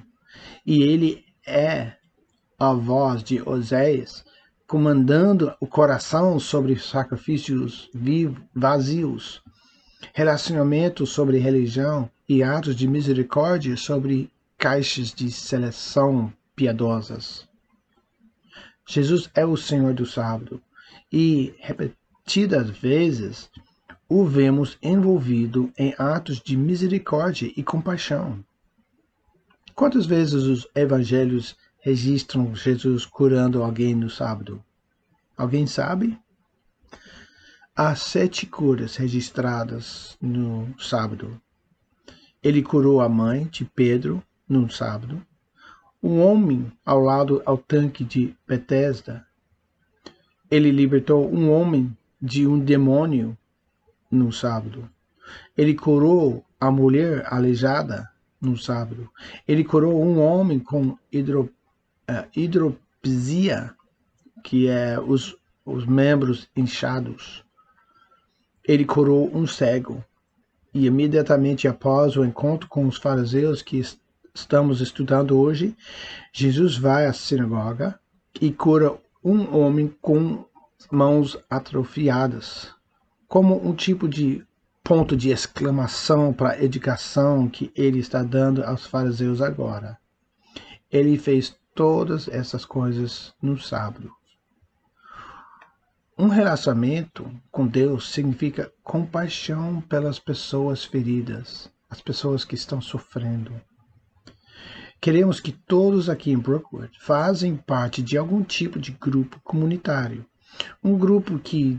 E 0.63 0.83
ele 0.83 1.25
é 1.43 1.93
a 2.59 2.71
voz 2.71 3.23
de 3.23 3.41
Oséias, 3.41 4.23
comandando 4.67 5.51
o 5.59 5.65
coração 5.65 6.39
sobre 6.39 6.77
sacrifícios 6.77 7.89
vazios, 8.53 9.41
relacionamento 10.13 11.07
sobre 11.07 11.39
religião 11.39 12.07
e 12.29 12.43
atos 12.43 12.75
de 12.75 12.87
misericórdia 12.87 13.75
sobre 13.75 14.31
caixas 14.55 15.11
de 15.11 15.31
seleção 15.31 16.31
piedosas. 16.55 17.49
Jesus 18.87 19.31
é 19.33 19.43
o 19.43 19.57
Senhor 19.57 19.95
do 19.95 20.05
sábado 20.05 20.61
e, 21.11 21.55
repetidas 21.57 22.69
vezes, 22.69 23.49
o 24.07 24.25
vemos 24.25 24.77
envolvido 24.79 25.73
em 25.75 25.95
atos 25.97 26.39
de 26.39 26.55
misericórdia 26.55 27.51
e 27.57 27.63
compaixão. 27.63 28.45
Quantas 29.73 30.05
vezes 30.05 30.43
os 30.43 30.67
evangelhos 30.75 31.55
registram 31.79 32.53
Jesus 32.53 33.05
curando 33.05 33.63
alguém 33.63 33.95
no 33.95 34.09
sábado? 34.09 34.63
Alguém 35.35 35.65
sabe? 35.65 36.15
Há 37.75 37.95
sete 37.95 38.45
curas 38.45 38.97
registradas 38.97 40.15
no 40.21 40.75
sábado. 40.77 41.41
Ele 42.41 42.61
curou 42.61 43.01
a 43.01 43.09
mãe 43.09 43.45
de 43.45 43.65
Pedro 43.65 44.23
num 44.47 44.69
sábado, 44.69 45.21
um 46.01 46.21
homem 46.21 46.71
ao 46.85 46.99
lado 46.99 47.41
ao 47.45 47.57
tanque 47.57 48.03
de 48.03 48.35
Betesda. 48.47 49.25
Ele 50.49 50.71
libertou 50.71 51.29
um 51.31 51.51
homem 51.51 51.95
de 52.21 52.47
um 52.47 52.57
demônio 52.59 53.37
no 54.09 54.31
sábado. 54.31 54.89
Ele 55.57 55.75
curou 55.75 56.43
a 56.59 56.71
mulher 56.71 57.25
aleijada 57.31 58.09
no 58.41 58.57
sábado. 58.57 59.09
Ele 59.47 59.63
curou 59.63 60.01
um 60.01 60.19
homem 60.19 60.59
com 60.59 60.97
hidro, 61.11 61.53
uh, 62.09 62.27
hidropisia 62.35 63.75
que 64.43 64.67
é 64.67 64.99
os, 64.99 65.35
os 65.65 65.85
membros 65.85 66.49
inchados. 66.55 67.43
Ele 68.63 68.85
curou 68.85 69.35
um 69.35 69.45
cego. 69.45 70.03
E 70.73 70.85
imediatamente 70.85 71.67
após 71.67 72.15
o 72.15 72.23
encontro 72.23 72.67
com 72.69 72.85
os 72.87 72.97
fariseus 72.97 73.61
que 73.61 73.81
estamos 74.33 74.81
estudando 74.81 75.39
hoje, 75.39 75.75
Jesus 76.31 76.77
vai 76.77 77.05
à 77.05 77.13
sinagoga 77.13 77.99
e 78.39 78.51
cura 78.51 78.97
um 79.23 79.57
homem 79.57 79.93
com 80.01 80.45
mãos 80.91 81.37
atrofiadas, 81.49 82.73
como 83.27 83.67
um 83.67 83.73
tipo 83.73 84.07
de 84.07 84.45
ponto 84.83 85.15
de 85.15 85.29
exclamação 85.29 86.33
para 86.33 86.51
a 86.51 86.63
educação 86.63 87.49
que 87.49 87.71
ele 87.75 87.99
está 87.99 88.23
dando 88.23 88.63
aos 88.63 88.85
fariseus 88.85 89.41
agora. 89.41 89.97
Ele 90.91 91.17
fez 91.17 91.55
todas 91.75 92.27
essas 92.27 92.65
coisas 92.65 93.33
no 93.41 93.59
sábado. 93.59 94.11
Um 96.21 96.27
relacionamento 96.27 97.31
com 97.49 97.65
Deus 97.65 98.11
significa 98.11 98.69
compaixão 98.83 99.79
pelas 99.79 100.19
pessoas 100.19 100.83
feridas, 100.83 101.71
as 101.89 102.01
pessoas 102.01 102.43
que 102.43 102.55
estão 102.55 102.81
sofrendo. 102.81 103.53
Queremos 104.99 105.39
que 105.39 105.53
todos 105.53 106.09
aqui 106.09 106.29
em 106.31 106.37
Brookwood 106.37 106.91
fazem 106.99 107.55
parte 107.55 108.01
de 108.01 108.17
algum 108.17 108.43
tipo 108.43 108.77
de 108.77 108.91
grupo 108.91 109.39
comunitário, 109.45 110.25
um 110.83 110.97
grupo 110.97 111.39
que 111.39 111.73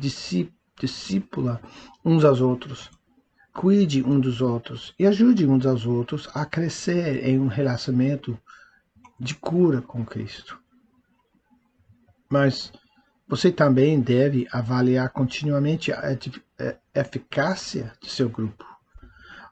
discipula 0.74 1.60
uns 2.02 2.24
aos 2.24 2.40
outros, 2.40 2.90
cuide 3.52 4.02
um 4.02 4.18
dos 4.18 4.40
outros 4.40 4.94
e 4.98 5.06
ajude 5.06 5.46
uns 5.46 5.66
aos 5.66 5.84
outros 5.84 6.30
a 6.32 6.46
crescer 6.46 7.28
em 7.28 7.38
um 7.38 7.46
relacionamento 7.46 8.38
de 9.20 9.34
cura 9.34 9.82
com 9.82 10.02
Cristo. 10.02 10.58
Mas 12.30 12.72
você 13.30 13.50
também 13.50 14.00
deve 14.00 14.46
avaliar 14.52 15.08
continuamente 15.10 15.92
a 15.92 16.02
eficácia 16.94 17.92
de 18.02 18.10
seu 18.10 18.28
grupo. 18.28 18.66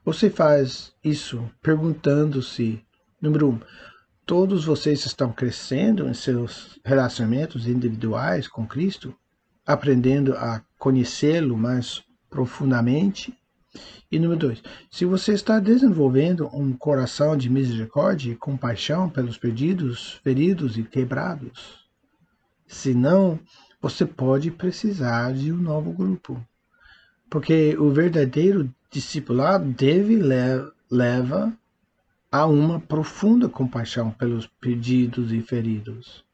Você 0.05 0.29
faz 0.29 0.93
isso 1.03 1.49
perguntando-se 1.63 2.85
Número 3.21 3.51
um, 3.51 3.61
todos 4.25 4.65
vocês 4.65 5.05
estão 5.05 5.33
crescendo 5.33 6.09
em 6.09 6.15
seus 6.15 6.79
relacionamentos 6.85 7.67
individuais 7.67 8.47
com 8.47 8.65
Cristo, 8.65 9.13
aprendendo 9.67 10.35
a 10.37 10.63
conhecê-lo 10.79 11.57
mais 11.57 12.05
profundamente. 12.31 13.37
E 14.11 14.21
número 14.21 14.39
dois, 14.39 14.63
se 14.89 15.05
você 15.05 15.33
está 15.33 15.59
desenvolvendo 15.59 16.49
um 16.55 16.73
coração 16.73 17.37
de 17.37 17.51
misericórdia 17.51 18.31
e 18.31 18.37
compaixão 18.37 19.11
pelos 19.11 19.37
perdidos, 19.37 20.21
feridos 20.23 20.79
e 20.79 20.85
quebrados. 20.85 21.89
Se 22.69 22.95
não, 22.95 23.41
você 23.81 24.05
pode 24.05 24.51
precisar 24.51 25.33
de 25.33 25.53
um 25.53 25.57
novo 25.57 25.93
grupo. 25.93 26.45
Porque 27.31 27.77
o 27.79 27.91
verdadeiro 27.91 28.73
discipulado 28.91 29.67
deve 29.67 30.17
le 30.17 30.71
leva 30.91 31.53
há 32.31 32.47
uma 32.47 32.81
profunda 32.81 33.49
compaixão 33.49 34.11
pelos 34.11 34.47
perdidos 34.47 35.33
e 35.33 35.41
feridos. 35.41 36.25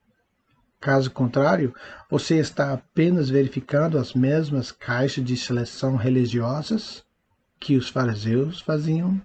Caso 0.81 1.11
contrário, 1.11 1.75
você 2.11 2.37
está 2.37 2.73
apenas 2.73 3.31
verificando 3.31 3.99
as 3.99 4.13
mesmas 4.13 4.71
caixas 4.71 5.25
de 5.25 5.37
seleção 5.37 5.97
religiosas 5.97 7.05
que 7.59 7.77
os 7.77 7.89
fariseus 7.89 8.61
faziam. 8.61 9.21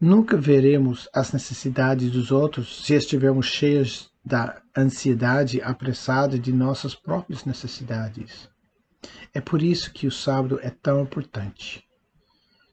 Nunca 0.00 0.36
veremos 0.38 1.06
as 1.12 1.32
necessidades 1.32 2.10
dos 2.10 2.32
outros 2.32 2.84
se 2.86 2.94
estivermos 2.94 3.46
cheios 3.46 4.09
da 4.24 4.60
ansiedade 4.76 5.62
apressada 5.62 6.38
de 6.38 6.52
nossas 6.52 6.94
próprias 6.94 7.44
necessidades. 7.44 8.48
É 9.32 9.40
por 9.40 9.62
isso 9.62 9.92
que 9.92 10.06
o 10.06 10.10
sábado 10.10 10.58
é 10.62 10.70
tão 10.70 11.02
importante. 11.02 11.84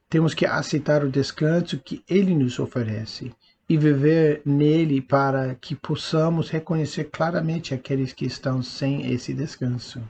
Temos 0.09 0.33
que 0.33 0.45
aceitar 0.45 1.03
o 1.03 1.11
descanso 1.11 1.79
que 1.79 2.03
Ele 2.07 2.33
nos 2.33 2.59
oferece 2.59 3.33
e 3.69 3.77
viver 3.77 4.41
nele 4.45 5.01
para 5.01 5.55
que 5.55 5.75
possamos 5.75 6.49
reconhecer 6.49 7.05
claramente 7.05 7.73
aqueles 7.73 8.13
que 8.13 8.25
estão 8.25 8.63
sem 8.63 9.11
esse 9.11 9.33
descanso. 9.33 10.01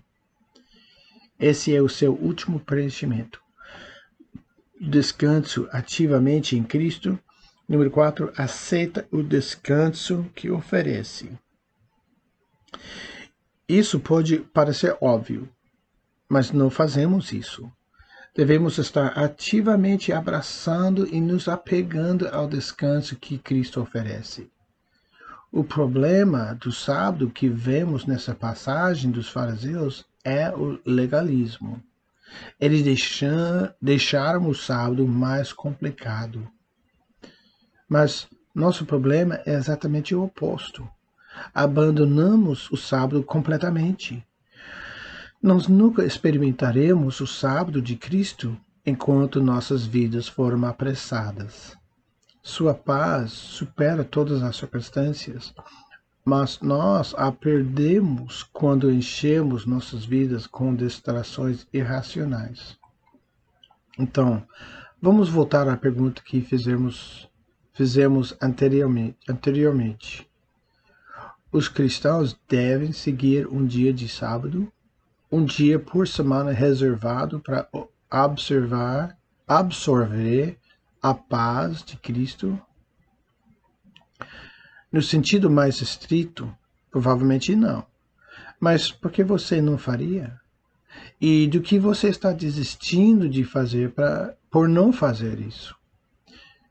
Esse 1.40 1.76
é 1.76 1.82
o 1.82 1.90
seu 1.90 2.14
último 2.14 2.60
preenchimento. 2.60 3.42
Descanso 4.80 5.68
ativamente 5.72 6.56
em 6.56 6.64
Cristo. 6.64 7.18
Número 7.68 7.92
4, 7.92 8.32
aceita 8.38 9.06
o 9.12 9.22
descanso 9.22 10.26
que 10.34 10.50
oferece. 10.50 11.32
Isso 13.68 14.00
pode 14.00 14.40
parecer 14.40 14.96
óbvio, 15.02 15.50
mas 16.30 16.52
não 16.52 16.70
fazemos 16.70 17.34
isso. 17.34 17.70
Devemos 18.34 18.78
estar 18.78 19.18
ativamente 19.18 20.14
abraçando 20.14 21.08
e 21.08 21.20
nos 21.20 21.48
apegando 21.48 22.28
ao 22.30 22.48
descanso 22.48 23.16
que 23.16 23.38
Cristo 23.38 23.82
oferece. 23.82 24.50
O 25.52 25.64
problema 25.64 26.54
do 26.54 26.72
sábado 26.72 27.30
que 27.30 27.50
vemos 27.50 28.06
nessa 28.06 28.36
passagem 28.36 29.12
dos 29.12 29.28
fariseus 29.28 30.06
é 30.24 30.50
o 30.52 30.80
legalismo. 30.86 31.82
Eles 32.60 32.84
deixam, 32.84 33.74
deixaram 33.82 34.48
o 34.48 34.54
sábado 34.54 35.08
mais 35.08 35.52
complicado. 35.52 36.48
Mas 37.88 38.28
nosso 38.54 38.86
problema 38.86 39.40
é 39.46 39.54
exatamente 39.54 40.14
o 40.16 40.24
oposto. 40.24 40.88
Abandonamos 41.54 42.70
o 42.72 42.78
sábado 42.78 43.24
completamente. 43.24 44.26
Nós 45.42 45.68
nunca 45.68 46.04
experimentaremos 46.04 47.20
o 47.22 47.28
sábado 47.28 47.82
de 47.82 47.96
Cristo 47.96 48.58
enquanto 48.86 49.42
nossas 49.42 49.86
vidas 49.86 50.28
foram 50.28 50.66
apressadas. 50.66 51.78
Sua 52.42 52.74
paz 52.74 53.34
supera 53.34 54.06
todas 54.06 54.42
as 54.42 54.56
circunstâncias, 54.56 55.54
mas 56.24 56.60
nós 56.62 57.14
a 57.18 57.32
perdemos 57.32 58.44
quando 58.44 58.92
enchemos 58.92 59.66
nossas 59.66 60.06
vidas 60.06 60.48
com 60.48 60.74
distrações 60.74 61.68
irracionais. 61.74 62.78
Então, 64.00 64.42
vamos 65.02 65.28
voltar 65.28 65.68
à 65.68 65.76
pergunta 65.76 66.22
que 66.22 66.40
fizemos, 66.40 67.30
fizemos 67.78 68.36
anteriormente. 68.42 70.28
Os 71.52 71.70
cristãos 71.70 72.38
devem 72.50 72.92
seguir 72.92 73.48
um 73.48 73.66
dia 73.66 73.94
de 73.94 74.10
sábado 74.10 74.72
um 75.32 75.44
dia 75.44 75.78
por 75.78 76.08
semana 76.08 76.52
reservado 76.52 77.40
para 77.40 77.68
observar, 78.12 79.18
absorver 79.48 80.58
a 81.02 81.14
paz 81.14 81.84
de 81.84 81.98
Cristo? 81.98 82.60
No 84.92 85.02
sentido 85.02 85.50
mais 85.50 85.82
estrito, 85.82 86.52
provavelmente 86.90 87.56
não. 87.56 87.86
Mas 88.60 88.92
por 88.92 89.12
que 89.12 89.24
você 89.24 89.62
não 89.62 89.78
faria? 89.78 90.40
E 91.22 91.46
do 91.48 91.62
que 91.62 91.78
você 91.78 92.08
está 92.08 92.32
desistindo 92.32 93.30
de 93.30 93.44
fazer 93.44 93.92
pra, 93.92 94.34
por 94.50 94.68
não 94.68 94.92
fazer 94.92 95.40
isso? 95.40 95.77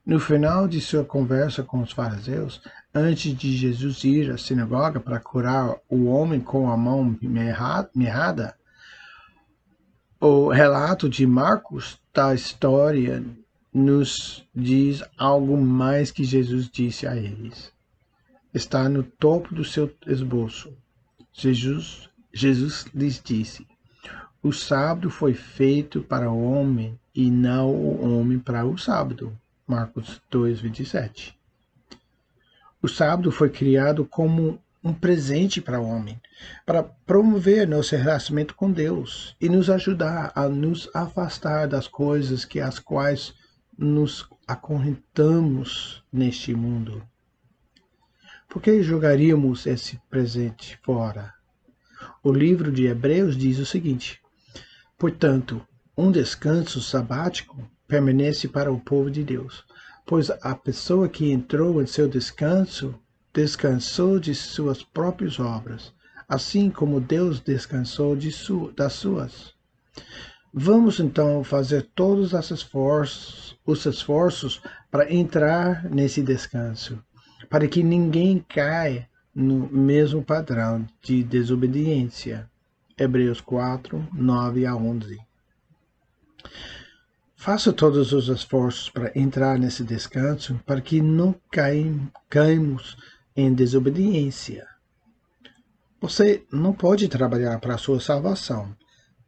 No 0.06 0.20
final 0.20 0.68
de 0.68 0.80
sua 0.80 1.04
conversa 1.04 1.64
com 1.64 1.80
os 1.80 1.90
fariseus, 1.90 2.62
antes 2.94 3.36
de 3.36 3.56
Jesus 3.56 4.04
ir 4.04 4.30
à 4.30 4.38
sinagoga 4.38 5.00
para 5.00 5.18
curar 5.18 5.74
o 5.88 6.04
homem 6.04 6.38
com 6.38 6.70
a 6.70 6.76
mão 6.76 7.18
mirrada, 7.20 8.54
o 10.20 10.48
relato 10.48 11.08
de 11.08 11.26
Marcos 11.26 12.00
da 12.14 12.32
história 12.32 13.20
nos 13.74 14.46
diz 14.54 15.02
algo 15.18 15.56
mais 15.56 16.12
que 16.12 16.22
Jesus 16.22 16.70
disse 16.70 17.04
a 17.04 17.16
eles. 17.16 17.72
Está 18.54 18.88
no 18.88 19.02
topo 19.02 19.52
do 19.52 19.64
seu 19.64 19.92
esboço. 20.06 20.72
Jesus, 21.32 22.08
Jesus 22.32 22.86
lhes 22.94 23.20
disse: 23.20 23.66
O 24.40 24.52
sábado 24.52 25.10
foi 25.10 25.34
feito 25.34 26.00
para 26.00 26.30
o 26.30 26.44
homem 26.44 26.96
e 27.12 27.28
não 27.28 27.74
o 27.74 28.20
homem 28.20 28.38
para 28.38 28.64
o 28.64 28.78
sábado. 28.78 29.36
Marcos 29.66 30.22
2, 30.30 30.60
27. 30.60 31.36
O 32.80 32.86
sábado 32.86 33.32
foi 33.32 33.50
criado 33.50 34.04
como 34.04 34.62
um 34.82 34.94
presente 34.94 35.60
para 35.60 35.80
o 35.80 35.88
homem, 35.88 36.20
para 36.64 36.84
promover 36.84 37.66
nosso 37.66 37.96
relacionamento 37.96 38.54
com 38.54 38.70
Deus 38.70 39.34
e 39.40 39.48
nos 39.48 39.68
ajudar 39.68 40.30
a 40.36 40.48
nos 40.48 40.88
afastar 40.94 41.66
das 41.66 41.88
coisas 41.88 42.44
que 42.44 42.60
as 42.60 42.78
quais 42.78 43.34
nos 43.76 44.28
acorrentamos 44.46 46.04
neste 46.12 46.54
mundo. 46.54 47.02
Por 48.48 48.62
que 48.62 48.80
jogaríamos 48.84 49.66
esse 49.66 50.00
presente 50.08 50.78
fora? 50.84 51.34
O 52.22 52.32
livro 52.32 52.70
de 52.70 52.86
Hebreus 52.86 53.36
diz 53.36 53.58
o 53.58 53.66
seguinte: 53.66 54.22
Portanto, 54.96 55.66
um 55.96 56.12
descanso 56.12 56.80
sabático 56.80 57.68
permanece 57.86 58.48
para 58.48 58.72
o 58.72 58.80
povo 58.80 59.10
de 59.10 59.22
Deus, 59.22 59.64
pois 60.04 60.30
a 60.30 60.54
pessoa 60.54 61.08
que 61.08 61.30
entrou 61.30 61.82
em 61.82 61.86
seu 61.86 62.08
descanso 62.08 62.94
descansou 63.32 64.18
de 64.18 64.34
suas 64.34 64.82
próprias 64.82 65.38
obras, 65.38 65.92
assim 66.28 66.70
como 66.70 67.00
Deus 67.00 67.40
descansou 67.40 68.16
de 68.16 68.32
su 68.32 68.72
das 68.76 68.94
suas. 68.94 69.54
Vamos 70.52 71.00
então 71.00 71.44
fazer 71.44 71.82
todos 71.94 72.32
os 72.32 72.50
esforços, 72.50 73.58
os 73.66 73.84
esforços 73.84 74.62
para 74.90 75.12
entrar 75.12 75.84
nesse 75.84 76.22
descanso, 76.22 76.98
para 77.50 77.68
que 77.68 77.82
ninguém 77.82 78.44
caia 78.48 79.06
no 79.34 79.68
mesmo 79.70 80.22
padrão 80.22 80.86
de 81.02 81.22
desobediência. 81.22 82.48
Hebreus 82.96 83.42
4, 83.42 84.08
9 84.14 84.64
a 84.64 84.74
11. 84.74 85.18
Faça 87.46 87.72
todos 87.72 88.12
os 88.12 88.26
esforços 88.26 88.90
para 88.90 89.12
entrar 89.14 89.56
nesse 89.56 89.84
descanso, 89.84 90.60
para 90.66 90.80
que 90.80 91.00
não 91.00 91.32
caímos 92.28 92.96
em 93.36 93.54
desobediência. 93.54 94.66
Você 96.00 96.42
não 96.50 96.72
pode 96.72 97.06
trabalhar 97.06 97.60
para 97.60 97.76
a 97.76 97.78
sua 97.78 98.00
salvação, 98.00 98.74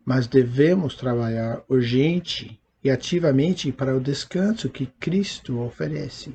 mas 0.04 0.26
devemos 0.26 0.96
trabalhar 0.96 1.62
urgente 1.68 2.60
e 2.82 2.90
ativamente 2.90 3.70
para 3.70 3.96
o 3.96 4.00
descanso 4.00 4.68
que 4.68 4.86
Cristo 4.86 5.60
oferece. 5.60 6.34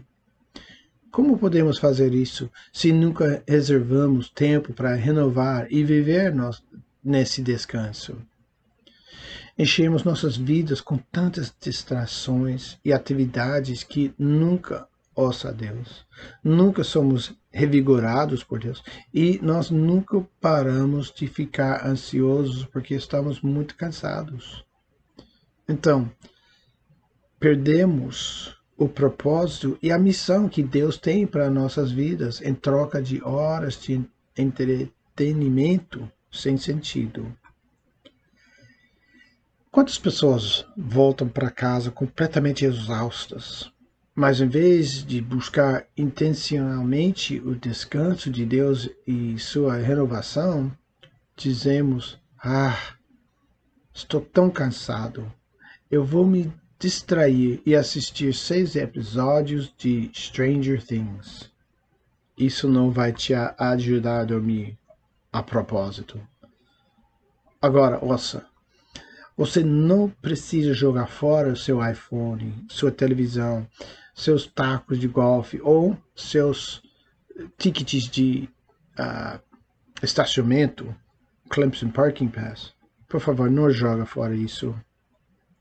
Como 1.12 1.38
podemos 1.38 1.80
fazer 1.80 2.14
isso 2.14 2.50
se 2.72 2.94
nunca 2.94 3.44
reservamos 3.46 4.30
tempo 4.30 4.72
para 4.72 4.96
renovar 4.96 5.68
e 5.70 5.84
viver 5.84 6.34
nesse 7.04 7.42
descanso? 7.42 8.16
Enchemos 9.58 10.04
nossas 10.04 10.36
vidas 10.36 10.82
com 10.82 10.98
tantas 10.98 11.54
distrações 11.62 12.80
e 12.84 12.92
atividades 12.92 13.84
que 13.84 14.14
nunca 14.18 14.88
ouça 15.16 15.50
a 15.50 15.52
Deus. 15.52 16.06
Nunca 16.44 16.84
somos 16.84 17.36
revigorados 17.52 18.44
por 18.44 18.60
Deus 18.60 18.84
e 19.14 19.40
nós 19.44 19.70
nunca 19.70 20.26
paramos 20.42 21.12
de 21.12 21.28
ficar 21.28 21.86
ansiosos 21.86 22.66
porque 22.66 22.96
estamos 22.96 23.42
muito 23.42 23.76
cansados. 23.76 24.66
Então, 25.70 26.12
perdemos 27.40 28.58
o 28.76 28.90
propósito 28.90 29.78
e 29.84 29.92
a 29.92 30.00
missão 30.00 30.50
que 30.50 30.64
Deus 30.64 30.98
tem 30.98 31.28
para 31.28 31.50
nossas 31.50 31.92
vidas 31.92 32.42
em 32.42 32.56
troca 32.56 33.02
de 33.02 33.24
horas 33.24 33.80
de 33.80 34.04
entretenimento 34.36 36.12
sem 36.32 36.58
sentido. 36.58 37.32
Quantas 39.74 39.98
pessoas 39.98 40.68
voltam 40.78 41.28
para 41.28 41.50
casa 41.50 41.90
completamente 41.90 42.64
exaustas, 42.64 43.72
mas 44.14 44.40
em 44.40 44.48
vez 44.48 45.04
de 45.04 45.20
buscar 45.20 45.88
intencionalmente 45.98 47.40
o 47.40 47.56
descanso 47.56 48.30
de 48.30 48.46
Deus 48.46 48.88
e 49.08 49.36
sua 49.40 49.78
renovação, 49.78 50.72
dizemos: 51.36 52.22
Ah, 52.38 52.78
estou 53.92 54.22
tão 54.22 54.48
cansado, 54.48 55.34
eu 55.90 56.06
vou 56.06 56.24
me 56.24 56.54
distrair 56.78 57.60
e 57.66 57.76
assistir 57.76 58.32
seis 58.32 58.76
episódios 58.76 59.74
de 59.76 60.12
Stranger 60.14 60.86
Things. 60.86 61.52
Isso 62.38 62.70
não 62.70 62.92
vai 62.92 63.12
te 63.12 63.34
ajudar 63.34 64.20
a 64.20 64.26
dormir 64.26 64.78
a 65.32 65.42
propósito. 65.42 66.22
Agora, 67.60 67.98
ouça. 68.06 68.53
Você 69.36 69.64
não 69.64 70.10
precisa 70.10 70.74
jogar 70.74 71.08
fora 71.08 71.52
o 71.52 71.58
seu 71.58 71.84
iPhone, 71.84 72.66
sua 72.70 72.92
televisão, 72.92 73.68
seus 74.14 74.46
tacos 74.46 75.00
de 75.00 75.08
golfe 75.08 75.60
ou 75.62 75.98
seus 76.16 76.84
tickets 77.58 78.04
de 78.04 78.48
uh, 79.00 79.40
estacionamento, 80.04 80.96
Clemson 81.50 81.90
Parking 81.90 82.28
Pass. 82.28 82.74
Por 83.08 83.20
favor, 83.20 83.50
não 83.50 83.72
joga 83.72 84.06
fora 84.06 84.36
isso. 84.36 84.76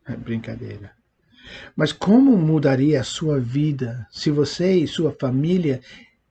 É 0.07 0.17
brincadeira. 0.17 0.93
Mas 1.75 1.93
como 1.93 2.37
mudaria 2.37 3.01
a 3.01 3.05
sua 3.05 3.39
vida 3.41 4.07
se 4.11 4.31
você 4.31 4.77
e 4.77 4.89
sua 4.89 5.13
família 5.13 5.81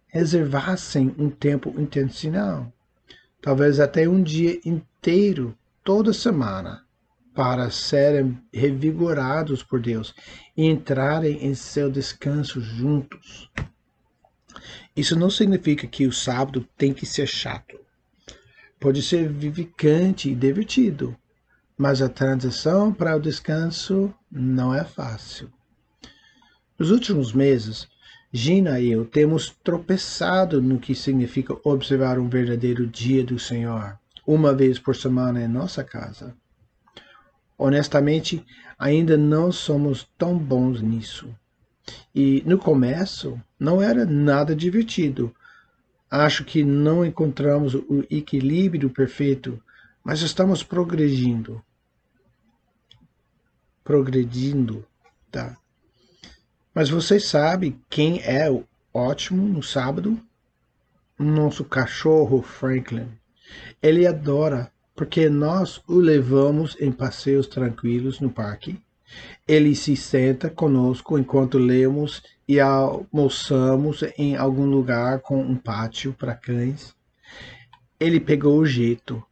reservassem 0.07 1.13
um 1.17 1.29
tempo 1.29 1.73
intencional? 1.79 2.71
Talvez 3.41 3.79
até 3.79 4.07
um 4.07 4.21
dia 4.21 4.59
inteiro, 4.65 5.57
toda 5.83 6.13
semana, 6.13 6.80
para 7.33 7.69
serem 7.69 8.37
revigorados 8.53 9.63
por 9.63 9.79
Deus 9.79 10.13
e 10.55 10.65
entrarem 10.65 11.45
em 11.45 11.55
seu 11.55 11.89
descanso 11.89 12.59
juntos. 12.59 13.49
Isso 14.95 15.17
não 15.17 15.29
significa 15.29 15.87
que 15.87 16.05
o 16.05 16.11
sábado 16.11 16.67
tem 16.77 16.93
que 16.93 17.05
ser 17.05 17.27
chato. 17.27 17.79
Pode 18.79 19.01
ser 19.01 19.29
vivificante 19.29 20.29
e 20.29 20.35
divertido, 20.35 21.15
mas 21.77 22.01
a 22.01 22.09
transição 22.09 22.93
para 22.93 23.15
o 23.15 23.21
descanso 23.21 24.13
não 24.29 24.73
é 24.73 24.83
fácil. 24.83 25.51
Nos 26.77 26.91
últimos 26.91 27.31
meses, 27.31 27.87
Gina 28.33 28.79
e 28.79 28.89
eu 28.89 29.05
temos 29.05 29.49
tropeçado 29.61 30.61
no 30.61 30.79
que 30.79 30.95
significa 30.95 31.57
observar 31.65 32.17
um 32.17 32.29
verdadeiro 32.29 32.87
dia 32.87 33.25
do 33.25 33.37
Senhor, 33.37 33.99
uma 34.25 34.53
vez 34.53 34.79
por 34.79 34.95
semana 34.95 35.43
em 35.43 35.49
nossa 35.49 35.83
casa. 35.83 36.33
Honestamente, 37.63 38.43
ainda 38.75 39.15
não 39.15 39.51
somos 39.51 40.09
tão 40.17 40.35
bons 40.35 40.81
nisso. 40.81 41.29
E 42.13 42.41
no 42.43 42.57
começo 42.57 43.39
não 43.59 43.79
era 43.79 44.03
nada 44.03 44.55
divertido. 44.55 45.31
Acho 46.09 46.43
que 46.43 46.63
não 46.63 47.05
encontramos 47.05 47.75
o 47.75 48.03
equilíbrio 48.09 48.89
perfeito, 48.89 49.61
mas 50.03 50.21
estamos 50.21 50.63
progredindo. 50.63 51.63
Progredindo, 53.83 54.83
tá? 55.29 55.55
Mas 56.73 56.89
você 56.89 57.19
sabe 57.19 57.79
quem 57.91 58.23
é 58.23 58.49
o 58.49 58.63
ótimo 58.91 59.47
no 59.47 59.61
sábado? 59.61 60.19
Nosso 61.15 61.63
cachorro 61.63 62.41
Franklin. 62.41 63.07
Ele 63.83 64.07
adora 64.07 64.71
porque 65.01 65.27
nós 65.27 65.81
o 65.87 65.95
levamos 65.95 66.77
em 66.79 66.91
passeios 66.91 67.47
tranquilos 67.47 68.19
no 68.19 68.29
parque. 68.29 68.79
Ele 69.47 69.75
se 69.75 69.95
senta 69.95 70.47
conosco 70.47 71.17
enquanto 71.17 71.57
lemos 71.57 72.21
e 72.47 72.59
almoçamos 72.59 74.03
em 74.15 74.35
algum 74.35 74.67
lugar 74.67 75.21
com 75.21 75.41
um 75.41 75.55
pátio 75.55 76.13
para 76.13 76.35
cães. 76.35 76.95
Ele 77.99 78.19
pegou 78.19 78.59
o 78.59 78.65
jeito. 78.65 79.25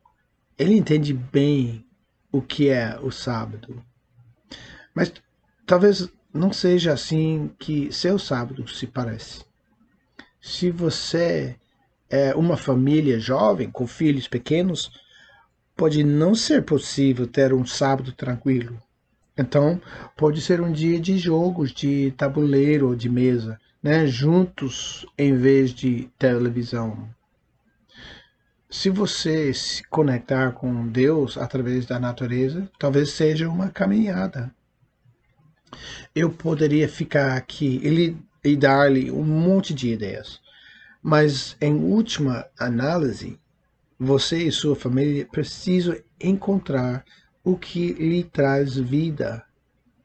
Ele 0.58 0.75
entende 0.75 1.13
bem 1.13 1.86
o 2.32 2.41
que 2.41 2.69
é 2.69 2.99
o 2.99 3.12
sábado. 3.12 3.79
Mas 4.91 5.13
talvez 5.67 6.12
não 6.34 6.51
seja 6.51 6.93
assim 6.93 7.51
que 7.60 7.93
seu 7.93 8.17
sábado 8.17 8.67
se 8.67 8.88
parece. 8.88 9.45
Se 10.41 10.71
você 10.71 11.55
é 12.10 12.34
uma 12.34 12.58
família 12.58 13.19
jovem 13.19 13.69
com 13.69 13.86
filhos 13.86 14.27
pequenos, 14.27 15.08
pode 15.79 16.03
não 16.03 16.35
ser 16.35 16.63
possível 16.63 17.25
ter 17.25 17.53
um 17.53 17.65
sábado 17.65 18.11
tranquilo. 18.11 18.83
Então, 19.37 19.81
pode 20.17 20.41
ser 20.41 20.59
um 20.59 20.73
dia 20.73 20.99
de 20.99 21.17
jogos 21.17 21.71
de 21.71 22.11
tabuleiro 22.17 22.89
ou 22.89 22.95
de 22.97 23.07
mesa, 23.07 23.57
né, 23.81 24.05
juntos 24.05 25.05
em 25.17 25.37
vez 25.37 25.71
de 25.71 26.09
televisão. 26.19 27.07
Se 28.69 28.89
você 28.89 29.53
se 29.53 29.81
conectar 29.87 30.51
com 30.51 30.85
Deus 30.85 31.37
através 31.37 31.85
da 31.85 31.97
natureza, 31.97 32.69
talvez 32.77 33.11
seja 33.11 33.47
uma 33.47 33.69
caminhada. 33.69 34.53
Eu 36.13 36.29
poderia 36.29 36.89
ficar 36.89 37.37
aqui 37.37 37.81
e 38.43 38.55
dar-lhe 38.57 39.09
um 39.09 39.23
monte 39.23 39.73
de 39.73 39.93
ideias, 39.93 40.41
mas 41.01 41.55
em 41.61 41.73
última 41.73 42.45
análise, 42.59 43.39
você 44.00 44.43
e 44.43 44.52
sua 44.52 44.78
família 44.78 45.28
precisam 45.30 45.95
encontrar 46.22 47.04
o 47.43 47.58
que 47.58 47.91
lhe 47.93 48.24
traz 48.24 48.78
vida. 48.78 49.43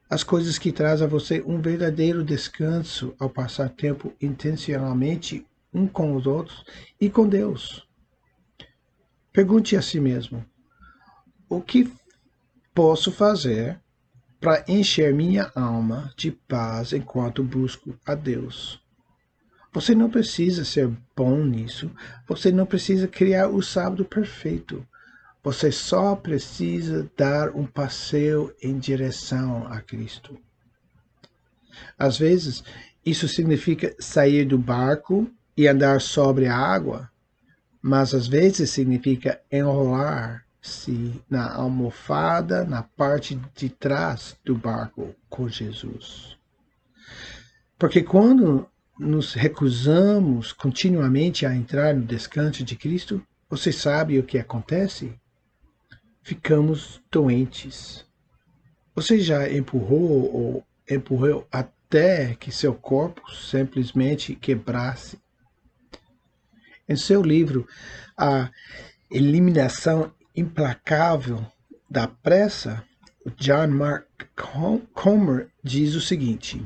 As 0.09 0.21
coisas 0.21 0.57
que 0.57 0.71
trazem 0.71 1.07
a 1.07 1.09
você 1.09 1.41
um 1.45 1.61
verdadeiro 1.61 2.23
descanso 2.23 3.15
ao 3.17 3.29
passar 3.29 3.69
tempo 3.69 4.13
intencionalmente 4.21 5.47
um 5.73 5.87
com 5.87 6.15
os 6.15 6.27
outros 6.27 6.63
e 6.99 7.09
com 7.09 7.27
Deus. 7.27 7.87
Pergunte 9.31 9.75
a 9.75 9.81
si 9.81 9.99
mesmo: 9.99 10.45
o 11.49 11.61
que 11.61 11.91
posso 12.73 13.11
fazer 13.11 13.79
para 14.39 14.63
encher 14.67 15.13
minha 15.13 15.51
alma 15.55 16.13
de 16.17 16.31
paz 16.31 16.93
enquanto 16.93 17.43
busco 17.43 17.97
a 18.05 18.13
Deus? 18.13 18.84
Você 19.75 19.93
não 19.93 20.09
precisa 20.09 20.63
ser 20.63 20.89
bom 21.13 21.43
nisso. 21.43 21.91
Você 22.29 22.49
não 22.49 22.65
precisa 22.65 23.09
criar 23.09 23.49
o 23.49 23.61
sábado 23.61 24.05
perfeito. 24.05 24.87
Você 25.43 25.69
só 25.69 26.15
precisa 26.15 27.11
dar 27.17 27.49
um 27.49 27.65
passeio 27.65 28.55
em 28.63 28.79
direção 28.79 29.67
a 29.67 29.81
Cristo. 29.81 30.39
Às 31.99 32.17
vezes, 32.17 32.63
isso 33.05 33.27
significa 33.27 33.93
sair 33.99 34.45
do 34.45 34.57
barco 34.57 35.29
e 35.57 35.67
andar 35.67 35.99
sobre 35.99 36.47
a 36.47 36.55
água, 36.55 37.11
mas 37.81 38.13
às 38.13 38.27
vezes 38.27 38.69
significa 38.69 39.41
enrolar-se 39.51 41.21
na 41.29 41.53
almofada 41.53 42.63
na 42.63 42.81
parte 42.81 43.37
de 43.53 43.67
trás 43.67 44.37
do 44.45 44.55
barco 44.55 45.13
com 45.29 45.49
Jesus. 45.49 46.37
Porque 47.77 48.01
quando 48.01 48.69
nos 48.97 49.33
recusamos 49.33 50.53
continuamente 50.53 51.45
a 51.45 51.55
entrar 51.55 51.93
no 51.93 52.05
descanso 52.05 52.63
de 52.63 52.75
Cristo, 52.75 53.21
você 53.49 53.71
sabe 53.71 54.17
o 54.17 54.23
que 54.23 54.37
acontece? 54.37 55.13
Ficamos 56.23 57.01
doentes. 57.11 58.05
Você 58.95 59.19
já 59.19 59.51
empurrou 59.51 60.33
ou 60.33 60.67
empurrou 60.89 61.47
até 61.51 62.35
que 62.35 62.51
seu 62.51 62.73
corpo 62.73 63.21
simplesmente 63.31 64.35
quebrasse? 64.35 65.19
Em 66.87 66.95
seu 66.95 67.21
livro, 67.21 67.67
A 68.17 68.49
Eliminação 69.11 70.13
Implacável 70.35 71.45
da 71.89 72.07
Pressa, 72.07 72.83
John 73.37 73.67
Mark 73.67 74.05
Comer 74.93 75.49
diz 75.63 75.95
o 75.95 76.01
seguinte: 76.01 76.65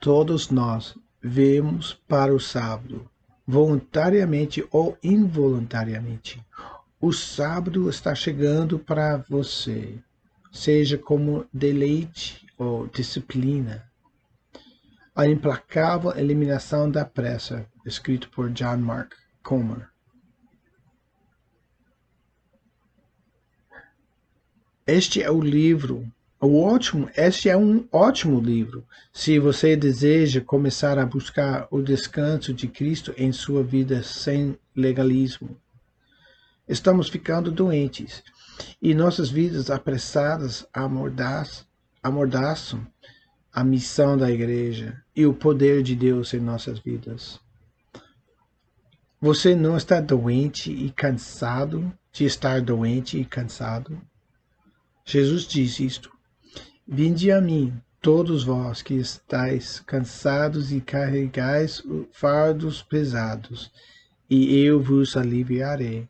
Todos 0.00 0.48
nós 0.48 0.96
vemos 1.20 1.92
para 2.06 2.32
o 2.32 2.38
sábado, 2.38 3.10
voluntariamente 3.44 4.64
ou 4.70 4.96
involuntariamente. 5.02 6.40
O 7.00 7.12
sábado 7.12 7.90
está 7.90 8.14
chegando 8.14 8.78
para 8.78 9.16
você, 9.28 9.98
seja 10.52 10.96
como 10.96 11.46
deleite 11.52 12.46
ou 12.56 12.86
disciplina. 12.86 13.90
A 15.16 15.26
implacável 15.26 16.16
eliminação 16.16 16.88
da 16.88 17.04
pressa, 17.04 17.66
escrito 17.84 18.30
por 18.30 18.50
John 18.50 18.76
Mark 18.76 19.14
Comer. 19.42 19.88
Este 24.86 25.20
é 25.20 25.30
o 25.30 25.40
livro 25.40 26.10
o 26.40 26.62
ótimo, 26.62 27.10
este 27.16 27.48
é 27.48 27.56
um 27.56 27.86
ótimo 27.90 28.40
livro 28.40 28.86
se 29.12 29.40
você 29.40 29.74
deseja 29.74 30.40
começar 30.40 30.96
a 30.96 31.04
buscar 31.04 31.66
o 31.68 31.82
descanso 31.82 32.54
de 32.54 32.68
Cristo 32.68 33.12
em 33.16 33.32
sua 33.32 33.64
vida 33.64 34.04
sem 34.04 34.56
legalismo. 34.74 35.56
Estamos 36.68 37.08
ficando 37.08 37.50
doentes 37.50 38.22
e 38.80 38.94
nossas 38.94 39.30
vidas 39.30 39.68
apressadas 39.68 40.64
amordaçam 42.02 42.86
a 43.52 43.64
missão 43.64 44.16
da 44.16 44.30
igreja 44.30 45.02
e 45.16 45.26
o 45.26 45.34
poder 45.34 45.82
de 45.82 45.96
Deus 45.96 46.32
em 46.34 46.40
nossas 46.40 46.78
vidas. 46.78 47.40
Você 49.20 49.56
não 49.56 49.76
está 49.76 50.00
doente 50.00 50.70
e 50.70 50.92
cansado 50.92 51.92
de 52.12 52.24
estar 52.24 52.60
doente 52.60 53.18
e 53.18 53.24
cansado? 53.24 54.00
Jesus 55.04 55.42
diz 55.42 55.80
isto. 55.80 56.17
Vinde 56.90 57.30
a 57.30 57.38
mim, 57.38 57.74
todos 58.00 58.44
vós 58.44 58.80
que 58.80 58.94
estáis 58.94 59.78
cansados 59.80 60.72
e 60.72 60.80
carregais 60.80 61.82
fardos 62.10 62.80
pesados, 62.80 63.70
e 64.28 64.56
eu 64.56 64.80
vos 64.80 65.14
aliviarei. 65.14 66.08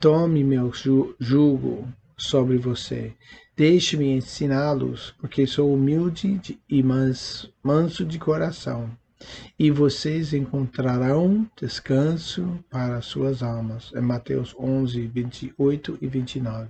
Tome 0.00 0.42
meu 0.42 0.72
jugo 1.20 1.86
sobre 2.16 2.56
você. 2.56 3.12
Deixe-me 3.54 4.16
ensiná-los, 4.16 5.14
porque 5.18 5.46
sou 5.46 5.74
humilde 5.74 6.58
e 6.66 6.82
manso 6.82 8.02
de 8.06 8.18
coração, 8.18 8.90
e 9.58 9.70
vocês 9.70 10.32
encontrarão 10.32 11.46
descanso 11.54 12.58
para 12.70 13.02
suas 13.02 13.42
almas. 13.42 13.92
É 13.94 14.00
Mateus 14.00 14.54
11, 14.58 15.06
28 15.06 15.98
e 16.00 16.06
29. 16.06 16.68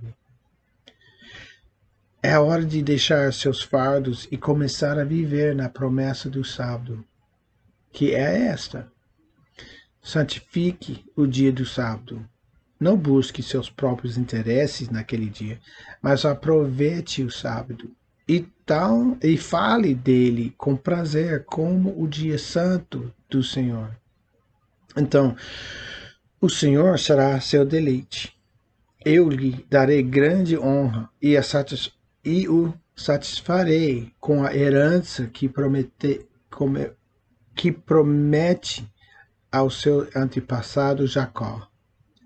É 2.21 2.37
hora 2.37 2.65
de 2.65 2.81
deixar 2.81 3.31
seus 3.31 3.61
fardos 3.61 4.27
e 4.31 4.37
começar 4.37 4.97
a 4.97 5.03
viver 5.03 5.55
na 5.55 5.69
promessa 5.69 6.27
do 6.29 6.43
sábado, 6.43 7.05
que 7.91 8.15
é 8.15 8.47
esta: 8.47 8.91
santifique 10.01 11.05
o 11.15 11.27
dia 11.27 11.51
do 11.51 11.65
sábado. 11.65 12.27
Não 12.79 12.97
busque 12.97 13.41
seus 13.43 13.69
próprios 13.69 14.17
interesses 14.17 14.89
naquele 14.89 15.29
dia, 15.29 15.59
mas 16.01 16.25
aproveite 16.25 17.23
o 17.23 17.31
sábado 17.31 17.91
e 18.27 18.41
tal 18.65 19.17
e 19.23 19.37
fale 19.37 19.95
dele 19.95 20.53
com 20.57 20.75
prazer 20.75 21.45
como 21.45 22.01
o 22.01 22.07
dia 22.07 22.37
santo 22.37 23.13
do 23.29 23.43
Senhor. 23.43 23.95
Então, 24.95 25.35
o 26.41 26.49
Senhor 26.49 26.99
será 26.99 27.39
seu 27.39 27.65
deleite. 27.65 28.35
Eu 29.05 29.29
lhe 29.29 29.65
darei 29.69 30.03
grande 30.03 30.57
honra 30.57 31.09
e 31.21 31.37
a 31.37 31.43
e 32.27 32.45
o 32.49 32.73
satisfarei 32.93 34.11
com 34.19 34.43
a 34.43 34.53
herança 34.53 35.27
que 35.27 35.47
promete, 35.47 36.27
que 37.55 37.71
promete 37.71 38.85
ao 39.49 39.69
seu 39.69 40.09
antepassado 40.13 41.07
Jacó. 41.07 41.71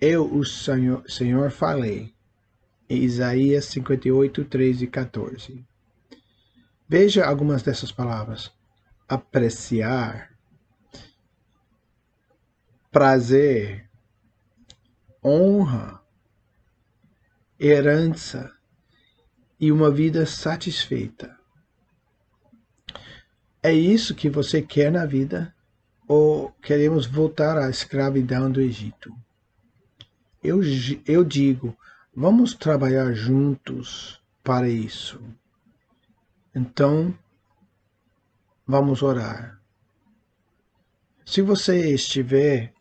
Eu, 0.02 0.26
o 0.26 0.44
Senhor, 0.44 1.04
Senhor 1.08 1.52
falei. 1.52 2.16
Isaías 2.90 3.66
58, 3.66 4.44
13 4.44 4.86
e 4.86 4.88
14. 4.88 5.66
Veja 6.90 7.24
algumas 7.24 7.62
dessas 7.62 7.92
palavras. 7.92 8.52
Apreciar, 9.08 10.32
prazer, 12.92 13.88
honra, 15.24 16.02
herança, 17.60 18.52
e 19.62 19.72
uma 19.72 19.92
vida 19.92 20.26
satisfeita. 20.26 21.38
É 23.62 23.72
isso 23.72 24.16
que 24.16 24.28
você 24.28 24.60
quer 24.60 24.92
na 24.92 25.06
vida? 25.06 25.54
Ou 26.08 26.50
queremos 26.64 27.06
voltar 27.06 27.56
à 27.60 27.70
escravidão 27.70 28.52
do 28.52 28.60
Egito? 28.60 29.16
Eu, 30.44 30.62
eu 31.06 31.24
digo, 31.24 31.78
vamos 32.14 32.56
trabalhar 32.56 33.14
juntos 33.14 34.20
para 34.44 34.68
isso. 34.68 35.22
Então, 36.56 37.16
vamos 38.66 39.04
orar. 39.04 39.62
Se 41.24 41.44
você 41.44 41.94
estiver 41.94 42.74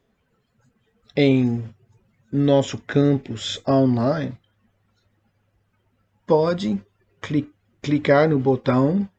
em 1.15 1.63
nosso 2.33 2.79
campus 2.79 3.61
online, 3.69 4.40
pode 6.31 6.81
clicar 7.83 8.29
no 8.29 8.39
botão 8.39 9.11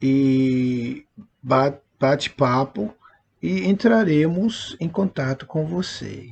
e 0.00 1.04
bate-papo 1.42 2.94
e 3.42 3.68
entraremos 3.68 4.74
em 4.80 4.88
contato 4.88 5.44
com 5.44 5.66
você. 5.66 6.30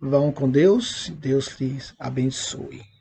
Vão 0.00 0.30
com 0.30 0.48
Deus, 0.48 1.12
Deus 1.18 1.48
lhes 1.60 1.92
abençoe. 1.98 2.93